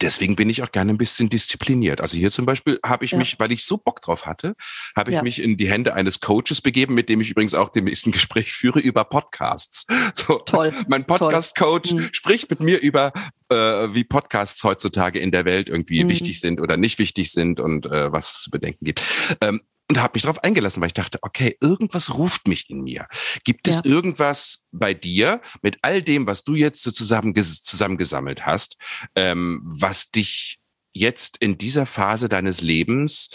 [0.00, 2.00] deswegen bin ich auch gerne ein bisschen diszipliniert.
[2.00, 3.18] Also hier zum Beispiel habe ich Ja.
[3.18, 4.54] mich, weil ich so Bock drauf hatte,
[4.96, 5.22] habe ich Ja.
[5.22, 8.52] mich in die Hände eines Coaches begeben, mit dem ich übrigens auch dem nächsten Gespräch
[8.52, 9.86] führe über Podcasts.
[10.14, 10.72] So, Toll.
[10.88, 12.08] mein Podcast-Coach Mhm.
[12.12, 13.12] spricht mit mir über,
[13.50, 13.54] äh,
[13.94, 16.08] wie Podcasts heutzutage in der Welt irgendwie Mhm.
[16.08, 19.02] wichtig sind oder nicht wichtig sind und äh, was es zu bedenken gibt.
[19.40, 19.60] Ähm,
[19.92, 23.06] und habe mich darauf eingelassen, weil ich dachte, okay, irgendwas ruft mich in mir.
[23.44, 23.84] Gibt es Ja.
[23.84, 28.76] irgendwas bei dir mit all dem, was du jetzt so zusammen zusammengesammelt hast,
[29.14, 30.58] ähm, was dich
[30.94, 33.30] jetzt in dieser Phase deines Lebens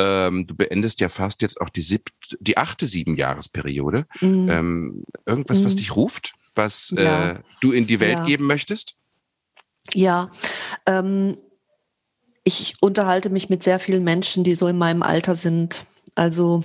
[0.00, 4.06] ähm, du beendest ja fast jetzt auch die siebte, die achte Siebenjahresperiode.
[4.20, 4.46] Mhm.
[4.48, 5.78] Ähm, irgendwas, was Mhm.
[5.78, 7.32] dich ruft, was Ja.
[7.32, 8.24] äh, du in die Welt Ja.
[8.24, 8.94] geben möchtest?
[9.94, 10.30] Ja,
[10.86, 11.36] ähm,
[12.44, 15.84] ich unterhalte mich mit sehr vielen Menschen, die so in meinem Alter sind.
[16.18, 16.62] Also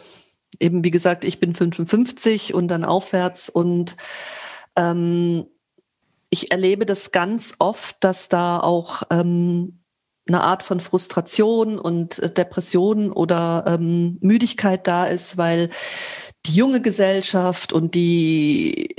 [0.59, 3.95] eben, wie gesagt, ich bin 55 und dann aufwärts und
[4.75, 5.45] ähm,
[6.29, 9.83] ich erlebe das ganz oft, dass da auch ähm,
[10.27, 15.69] eine Art von Frustration und äh, Depression oder ähm, Müdigkeit da ist, weil
[16.47, 18.95] die junge Gesellschaft und die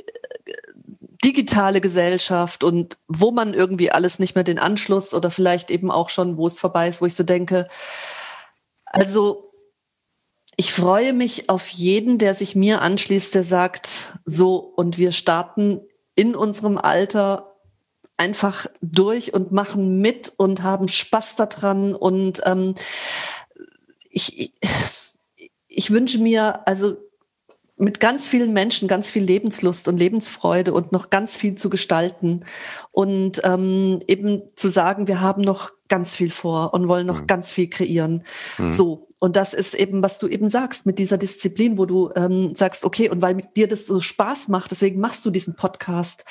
[1.25, 6.11] digitale Gesellschaft und wo man irgendwie alles nicht mehr den Anschluss oder vielleicht eben auch
[6.11, 7.67] schon, wo es vorbei ist, wo ich so denke,
[8.85, 9.44] also
[10.57, 15.81] ich freue mich auf jeden, der sich mir anschließt, der sagt, so und wir starten
[16.15, 17.57] in unserem Alter
[18.17, 22.77] einfach durch und machen mit und haben Spaß daran und ähm,
[24.09, 24.53] ich, ich,
[25.67, 26.97] ich wünsche mir also
[27.77, 32.45] mit ganz vielen Menschen ganz viel Lebenslust und Lebensfreude und noch ganz viel zu gestalten
[32.93, 37.27] und ähm, eben zu sagen, wir haben noch ganz viel vor und wollen noch Mhm.
[37.27, 38.23] ganz viel kreieren.
[38.59, 38.71] Mhm.
[38.71, 39.09] So.
[39.25, 42.85] Und das ist eben, was du eben sagst, mit dieser Disziplin, wo du ähm, sagst,
[42.85, 46.27] okay, und weil dir das so Spaß macht, deswegen machst du diesen Podcast.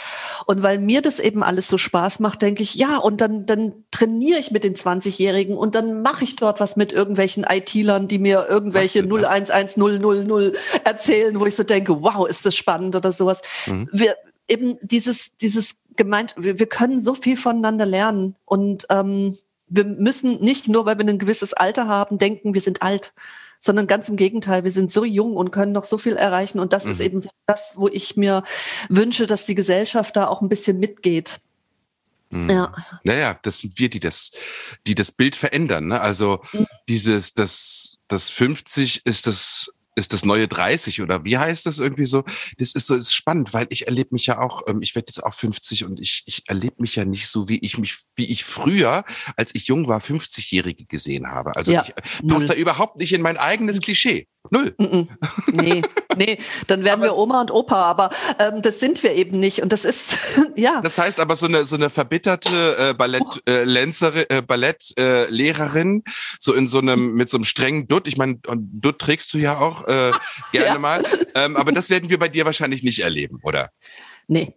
[0.45, 3.73] Und weil mir das eben alles so Spaß macht, denke ich, ja, und dann, dann
[3.89, 8.19] trainiere ich mit den 20-Jährigen und dann mache ich dort was mit irgendwelchen IT-Lern, die
[8.19, 9.97] mir irgendwelche Hast du, ne?
[9.97, 13.41] 011000 erzählen, wo ich so denke, wow, ist das spannend oder sowas.
[13.65, 13.89] Mhm.
[13.91, 14.13] Wir
[14.47, 19.35] eben dieses, dieses gemeint, wir, wir können so viel voneinander lernen und ähm,
[19.67, 23.13] wir müssen nicht nur, weil wir ein gewisses Alter haben, denken, wir sind alt,
[23.59, 26.59] sondern ganz im Gegenteil, wir sind so jung und können noch so viel erreichen.
[26.59, 27.05] Und das ist Mhm.
[27.05, 28.43] eben so das, wo ich mir
[28.89, 31.39] wünsche, dass die Gesellschaft da auch ein bisschen mitgeht.
[32.29, 32.49] Mhm.
[32.49, 32.73] Ja.
[33.03, 34.31] Naja, das sind wir, die das,
[34.85, 35.87] die das Bild verändern.
[35.87, 36.01] Ne?
[36.01, 36.67] Also Mhm.
[36.89, 42.05] dieses, das, das 50 ist das, ist das neue 30 oder wie heißt das irgendwie
[42.05, 42.23] so?
[42.57, 45.23] Das ist so, ist spannend, weil ich erlebe mich ja auch, ähm, ich werde jetzt
[45.23, 48.43] auch 50 und ich, ich erlebe mich ja nicht so, wie ich mich, wie ich
[48.43, 49.03] früher,
[49.35, 51.55] als ich jung war, 50-Jährige gesehen habe.
[51.55, 52.35] Also Ja, ich null.
[52.35, 54.27] passe da überhaupt nicht in mein eigenes Klischee.
[54.49, 54.75] Null.
[54.77, 55.07] Mm -mm.
[55.61, 55.81] Nee,
[56.17, 56.37] nee,
[56.67, 59.61] dann wären wir Oma und Opa, aber ähm, das sind wir eben nicht.
[59.61, 60.15] Und das ist,
[60.55, 60.81] ja.
[60.81, 65.25] Das heißt aber so eine so eine verbitterte äh, Ballett äh, Länzerin, äh, Ballett äh,
[65.29, 66.03] Lehrerin
[66.39, 68.07] so in so einem mit so einem strengen Dutt.
[68.07, 70.11] Ich meine, und Dutt trägst du ja auch äh,
[70.51, 70.77] gerne Ja.
[70.77, 71.03] mal.
[71.35, 73.69] Ähm, aber das werden wir bei dir wahrscheinlich nicht erleben, oder?
[74.27, 74.55] Nee,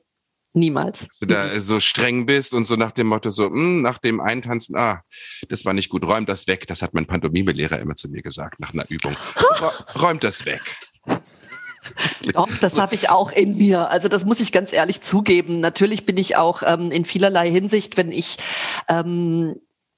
[0.57, 1.01] niemals.
[1.01, 4.21] Dass du da so streng bist und so nach dem Motto so, mh, nach dem
[4.21, 5.03] Eintanzen, ah,
[5.49, 6.67] das war nicht gut, räum das weg.
[6.67, 9.15] Das hat mein Pantomime-Lehrer immer zu mir gesagt nach einer Übung.
[9.37, 10.61] Rä- Räumt das weg.
[12.33, 13.91] Doch, das habe ich auch in mir.
[13.91, 15.61] Also das muss ich ganz ehrlich zugeben.
[15.61, 18.39] Natürlich bin ich auch ähm, in vielerlei Hinsicht, wenn ich
[18.89, 19.55] ähm,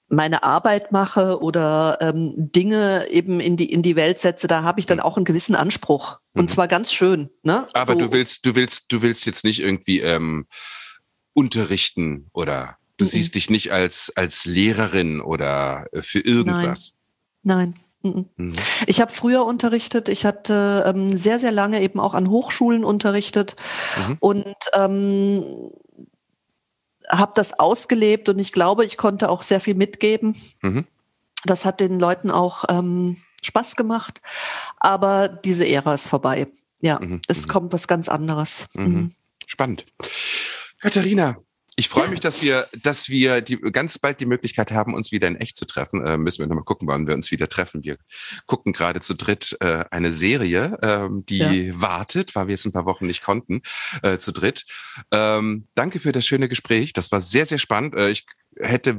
[0.09, 4.81] meine Arbeit mache oder ähm, Dinge eben in die in die Welt setze, da habe
[4.81, 6.49] ich dann auch einen gewissen Anspruch und mhm.
[6.49, 7.31] zwar ganz schön.
[7.43, 7.67] Ne?
[7.75, 7.99] Aber so.
[7.99, 10.47] du willst du willst du willst jetzt nicht irgendwie ähm,
[11.35, 13.09] unterrichten oder du mhm.
[13.09, 16.95] siehst dich nicht als als Lehrerin oder äh, für irgendwas.
[17.43, 17.75] Nein.
[18.03, 18.29] Nein.
[18.37, 18.53] Mhm.
[18.87, 20.09] Ich habe früher unterrichtet.
[20.09, 23.57] Ich hatte ähm, sehr, sehr lange eben auch an Hochschulen unterrichtet
[24.07, 24.17] mhm.
[24.21, 25.45] und ähm,
[27.11, 30.37] habe das ausgelebt und ich glaube, ich konnte auch sehr viel mitgeben.
[30.63, 30.87] Mhm.
[31.45, 34.21] Das hat den Leuten auch ähm, Spaß gemacht,
[34.79, 36.49] aber diese Ära ist vorbei.
[36.81, 37.21] Ja, mhm.
[37.29, 37.51] es mhm.
[37.51, 38.67] kommt was ganz anderes.
[38.75, 38.85] Mhm.
[38.85, 39.15] mhm.
[39.47, 39.87] Spannend.
[40.81, 41.39] Katharina,
[41.79, 45.29] ich freue mich, dass wir, dass wir die, ganz bald die Möglichkeit haben, uns wieder
[45.29, 46.05] in echt zu treffen.
[46.05, 47.85] Äh, müssen wir nochmal gucken, wann wir uns wieder treffen.
[47.85, 47.99] Wir
[48.47, 51.81] gucken gerade zu dritt äh, eine Serie, ähm, die ja.
[51.81, 53.63] wartet, weil wir jetzt ein paar Wochen nicht konnten,
[54.03, 54.67] äh, zu dritt.
[55.13, 56.95] Ähm, danke für das schöne Gespräch.
[56.95, 57.95] Das war sehr, sehr spannend.
[57.95, 58.27] Äh, ich
[58.59, 58.99] hätte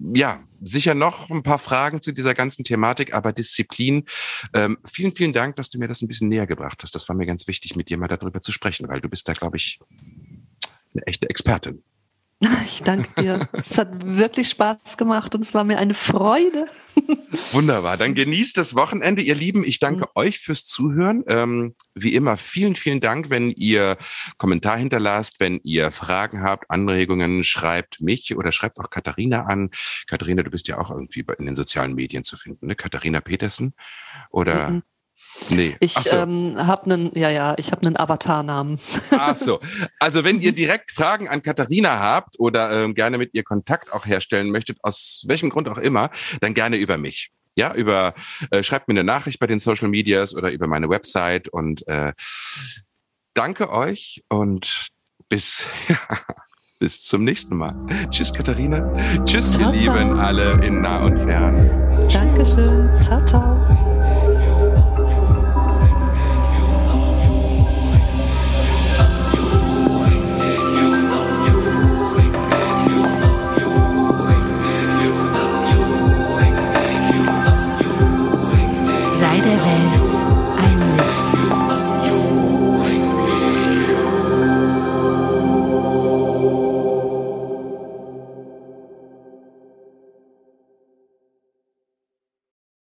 [0.00, 4.06] ja sicher noch ein paar Fragen zu dieser ganzen Thematik, aber Disziplin.
[4.54, 6.94] Ähm, vielen, vielen Dank, dass du mir das ein bisschen näher gebracht hast.
[6.94, 9.34] Das war mir ganz wichtig, mit dir mal darüber zu sprechen, weil du bist da,
[9.34, 9.78] glaube ich,
[10.94, 11.82] eine echte Expertin.
[12.64, 13.48] Ich danke dir.
[13.52, 16.66] Es hat wirklich Spaß gemacht und es war mir eine Freude.
[17.52, 17.96] Wunderbar.
[17.96, 19.64] Dann genießt das Wochenende, ihr Lieben.
[19.64, 20.10] Ich danke mhm.
[20.14, 21.24] euch fürs Zuhören.
[21.28, 23.96] Ähm, wie immer, vielen, vielen Dank, wenn ihr
[24.38, 29.70] Kommentar hinterlasst, wenn ihr Fragen habt, Anregungen, schreibt mich oder schreibt auch Katharina an.
[30.06, 32.74] Katharina, du bist ja auch irgendwie in den sozialen Medien zu finden, ne?
[32.74, 33.74] Katharina Petersen
[34.30, 34.82] oder mhm.
[35.50, 35.76] Nee.
[35.80, 36.16] Ich so.
[36.16, 38.78] ähm, habe einen, ja, ja, ich habe einen Avatarnamen.
[39.10, 39.60] Ach so.
[39.98, 44.06] Also wenn ihr direkt Fragen an Katharina habt oder ähm, gerne mit ihr Kontakt auch
[44.06, 46.10] herstellen möchtet, aus welchem Grund auch immer,
[46.40, 47.30] dann gerne über mich.
[47.56, 48.14] Ja, über
[48.50, 52.12] äh, schreibt mir eine Nachricht bei den Social Medias oder über meine Website und äh,
[53.34, 54.88] danke euch und
[55.28, 55.66] bis
[56.80, 57.74] bis zum nächsten Mal.
[58.10, 59.24] Tschüss Katharina.
[59.24, 62.08] Tschüss ciao, ihr Lieben alle in nah und fern.
[62.12, 62.90] Dankeschön.
[63.00, 64.03] Ciao ciao.